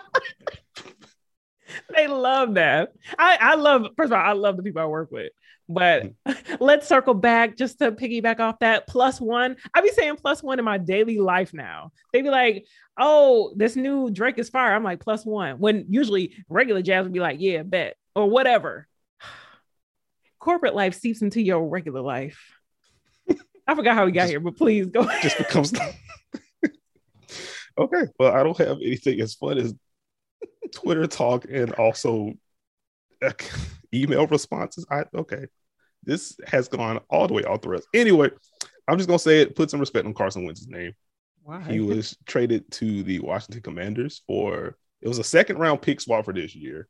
they 1.96 2.08
love 2.08 2.56
that. 2.56 2.94
I, 3.18 3.38
I 3.40 3.56
love, 3.56 3.88
first 3.96 4.12
of 4.12 4.20
all, 4.20 4.26
I 4.26 4.34
love 4.34 4.58
the 4.58 4.64
people 4.64 4.82
I 4.82 4.86
work 4.86 5.12
with. 5.12 5.32
But 5.70 6.04
mm-hmm. 6.26 6.56
let's 6.64 6.88
circle 6.88 7.14
back 7.14 7.58
just 7.58 7.80
to 7.80 7.92
piggyback 7.92 8.40
off 8.40 8.60
that 8.60 8.88
plus 8.88 9.20
one. 9.20 9.58
I 9.74 9.82
be 9.82 9.90
saying 9.90 10.16
plus 10.18 10.42
one 10.42 10.60
in 10.60 10.66
my 10.66 10.78
daily 10.78 11.20
life 11.20 11.54
now. 11.54 11.92
They 12.14 12.22
be 12.22 12.30
like, 12.30 12.66
oh, 12.98 13.54
this 13.56 13.76
new 13.76 14.10
Drake 14.10 14.38
is 14.38 14.50
fire. 14.50 14.74
I'm 14.74 14.84
like, 14.84 15.00
plus 15.00 15.26
one. 15.26 15.60
When 15.60 15.86
usually 15.90 16.36
regular 16.50 16.82
jazz 16.82 17.04
would 17.04 17.14
be 17.14 17.20
like, 17.20 17.38
yeah, 17.40 17.64
bet, 17.64 17.96
or 18.16 18.30
whatever. 18.30 18.88
Corporate 20.40 20.76
life 20.76 20.96
seeps 20.96 21.22
into 21.22 21.42
your 21.42 21.68
regular 21.68 22.02
life. 22.02 22.40
I 23.68 23.76
forgot 23.76 23.96
how 23.96 24.06
we 24.06 24.14
got 24.14 24.22
Just- 24.22 24.32
here, 24.32 24.40
but 24.40 24.56
please 24.56 24.88
go 24.88 25.02
ahead. 25.02 25.22
just 25.22 25.38
becomes 25.38 25.74
okay 27.78 28.06
well 28.18 28.34
i 28.34 28.42
don't 28.42 28.58
have 28.58 28.78
anything 28.78 29.22
as 29.22 29.36
fun 29.36 29.58
as 29.60 29.72
twitter 30.74 31.08
talk 31.08 31.46
and 31.52 31.74
also 31.74 32.34
uh, 33.24 33.32
email 33.94 34.28
responses 34.28 34.86
i 34.90 35.04
okay 35.16 35.46
this 36.04 36.38
has 36.46 36.68
gone 36.68 37.00
all 37.10 37.28
the 37.28 37.34
way 37.34 37.44
off 37.44 37.62
the 37.62 37.70
rails 37.70 37.88
anyway 37.94 38.30
i'm 38.88 38.98
just 38.98 39.08
gonna 39.08 39.20
say 39.20 39.42
it 39.42 39.56
put 39.56 39.70
some 39.70 39.80
respect 39.80 40.06
on 40.06 40.14
carson 40.14 40.46
wentz's 40.46 40.68
name 40.68 40.94
Why? 41.44 41.62
he 41.64 41.80
was 41.80 42.18
traded 42.26 42.70
to 42.74 43.04
the 43.04 43.20
washington 43.20 43.62
commanders 43.62 44.22
for 44.28 44.78
it 45.02 45.08
was 45.08 45.20
a 45.20 45.24
second 45.24 45.58
round 45.58 45.82
pick 45.82 46.02
swap 46.02 46.26
for 46.26 46.34
this 46.34 46.56
year 46.56 46.88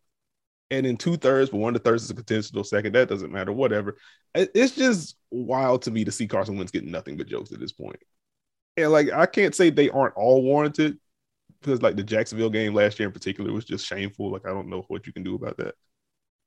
and 0.70 0.86
in 0.86 0.98
two 0.98 1.18
thirds, 1.18 1.50
but 1.50 1.58
one 1.58 1.76
of 1.76 1.82
the 1.82 1.90
thirds 1.90 2.04
is 2.04 2.10
a 2.10 2.16
potential 2.16 2.64
second. 2.64 2.94
That 2.94 3.10
doesn't 3.10 3.32
matter. 3.32 3.52
Whatever. 3.54 3.98
It's 4.36 4.76
just 4.76 5.16
wild 5.32 5.84
to 5.84 5.92
me 5.92 6.04
to 6.06 6.12
see 6.12 6.28
Carson 6.28 6.58
Wentz 6.58 6.72
getting 6.72 6.92
nothing 6.92 7.18
but 7.18 7.28
jokes 7.28 7.52
at 7.52 7.60
this 7.60 7.72
point. 7.72 8.00
And 8.76 8.92
like, 8.92 9.12
I 9.12 9.26
can't 9.26 9.56
say 9.56 9.70
they 9.70 9.90
aren't 9.90 10.16
all 10.16 10.44
warranted 10.44 10.98
because 11.62 11.82
like 11.82 11.96
the 11.96 12.04
Jacksonville 12.04 12.50
game 12.50 12.74
last 12.74 13.00
year 13.00 13.08
in 13.08 13.14
particular 13.14 13.52
was 13.52 13.66
just 13.66 13.86
shameful. 13.86 14.32
Like, 14.32 14.46
I 14.46 14.50
don't 14.50 14.70
know 14.70 14.84
what 14.88 15.08
you 15.08 15.14
can 15.14 15.24
do 15.24 15.36
about 15.36 15.58
that. 15.58 15.76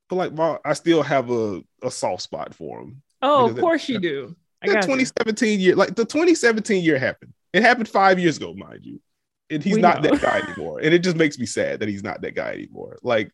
But 0.08 0.16
like, 0.16 0.32
Mar- 0.32 0.60
I 0.64 0.72
still 0.72 1.02
have 1.02 1.30
a, 1.30 1.62
a 1.82 1.90
soft 1.90 2.22
spot 2.22 2.54
for 2.54 2.80
him. 2.80 3.02
oh, 3.22 3.46
of 3.48 3.54
that- 3.56 3.60
course 3.60 3.88
you 3.88 3.98
do. 3.98 4.36
I 4.62 4.66
The 4.66 4.72
got 4.74 4.82
you. 4.82 4.88
2017 4.88 5.60
year, 5.60 5.74
like 5.76 5.94
the 5.94 6.04
2017 6.04 6.84
year 6.84 6.98
happened. 6.98 7.32
It 7.52 7.62
happened 7.62 7.88
five 7.88 8.18
years 8.18 8.36
ago, 8.36 8.52
mind 8.54 8.80
you. 8.84 9.00
And 9.48 9.62
he's 9.62 9.76
We 9.76 9.80
not 9.80 10.02
know. 10.02 10.10
that 10.10 10.20
guy 10.22 10.40
anymore. 10.48 10.80
And 10.80 10.92
it 10.94 11.00
just 11.00 11.16
makes 11.16 11.38
me 11.38 11.46
sad 11.46 11.80
that 11.80 11.88
he's 11.88 12.02
not 12.04 12.20
that 12.22 12.34
guy 12.34 12.52
anymore. 12.52 12.98
Like, 13.02 13.32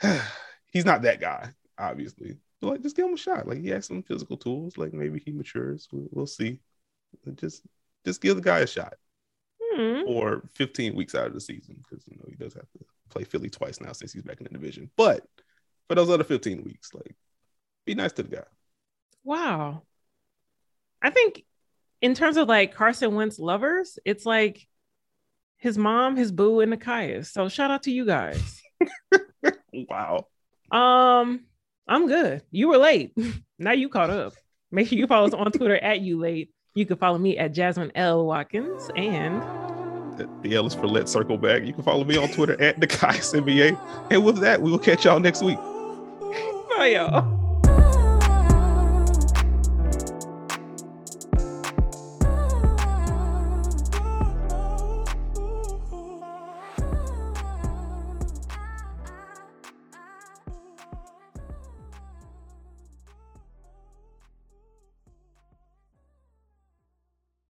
he's 0.72 0.84
not 0.84 1.02
that 1.02 1.20
guy, 1.20 1.50
obviously. 1.78 2.36
So, 2.60 2.68
like, 2.68 2.82
just 2.82 2.96
give 2.96 3.06
him 3.06 3.14
a 3.14 3.18
shot. 3.18 3.46
Like, 3.48 3.60
he 3.60 3.68
has 3.68 3.86
some 3.86 4.02
physical 4.02 4.36
tools. 4.36 4.76
Like, 4.76 4.92
maybe 4.92 5.20
he 5.24 5.32
matures. 5.32 5.88
We'll, 5.92 6.08
we'll 6.10 6.26
see. 6.26 6.60
Just, 7.36 7.62
just 8.04 8.20
give 8.20 8.36
the 8.36 8.42
guy 8.42 8.60
a 8.60 8.66
shot 8.66 8.94
Hmm. 9.74 10.02
for 10.06 10.42
15 10.54 10.94
weeks 10.94 11.14
out 11.14 11.26
of 11.26 11.34
the 11.34 11.40
season 11.40 11.76
because 11.82 12.04
you 12.08 12.16
know 12.16 12.24
he 12.26 12.36
does 12.36 12.54
have 12.54 12.70
to 12.70 12.78
play 13.10 13.24
Philly 13.24 13.50
twice 13.50 13.80
now 13.80 13.92
since 13.92 14.12
he's 14.12 14.22
back 14.22 14.38
in 14.38 14.44
the 14.44 14.50
division. 14.50 14.90
But 14.96 15.24
for 15.88 15.94
those 15.94 16.10
other 16.10 16.24
15 16.24 16.64
weeks, 16.64 16.94
like, 16.94 17.14
be 17.84 17.94
nice 17.94 18.12
to 18.14 18.22
the 18.22 18.36
guy. 18.36 18.44
Wow. 19.24 19.82
I 21.02 21.10
think 21.10 21.44
in 22.00 22.14
terms 22.14 22.36
of 22.36 22.48
like 22.48 22.74
Carson 22.74 23.14
Wentz 23.14 23.38
lovers, 23.38 23.98
it's 24.04 24.24
like 24.24 24.66
his 25.58 25.76
mom, 25.76 26.16
his 26.16 26.32
boo, 26.32 26.60
and 26.60 26.72
Nekias. 26.72 27.26
So 27.26 27.48
shout 27.48 27.70
out 27.70 27.84
to 27.84 27.90
you 27.90 28.06
guys. 28.06 28.62
Wow. 29.88 30.26
Um, 30.70 31.44
I'm 31.86 32.06
good. 32.06 32.42
You 32.50 32.68
were 32.68 32.78
late. 32.78 33.16
now 33.58 33.72
you 33.72 33.88
caught 33.88 34.10
up. 34.10 34.34
Make 34.70 34.88
sure 34.88 34.98
you 34.98 35.06
follow 35.06 35.26
us 35.26 35.34
on 35.34 35.52
Twitter 35.52 35.76
at 35.76 36.00
you 36.00 36.18
late. 36.18 36.50
You 36.78 36.86
can 36.86 36.96
follow 36.96 37.18
me 37.18 37.36
at 37.36 37.52
Jasmine 37.52 37.90
L. 37.96 38.24
Watkins 38.24 38.88
and 38.94 39.42
The 40.42 40.54
L 40.54 40.64
is 40.64 40.74
for 40.74 40.86
Let's 40.86 41.10
Circle 41.10 41.36
Back. 41.36 41.64
You 41.64 41.72
can 41.72 41.82
follow 41.82 42.04
me 42.04 42.16
on 42.16 42.28
Twitter 42.28 42.52
at 42.62 42.78
the 42.78 42.86
NBA. 42.86 44.12
And 44.12 44.24
with 44.24 44.38
that, 44.38 44.62
we 44.62 44.70
will 44.70 44.78
catch 44.78 45.04
y'all 45.04 45.18
next 45.18 45.42
week. 45.42 45.58
bye 46.76 46.92
y'all. 46.94 47.37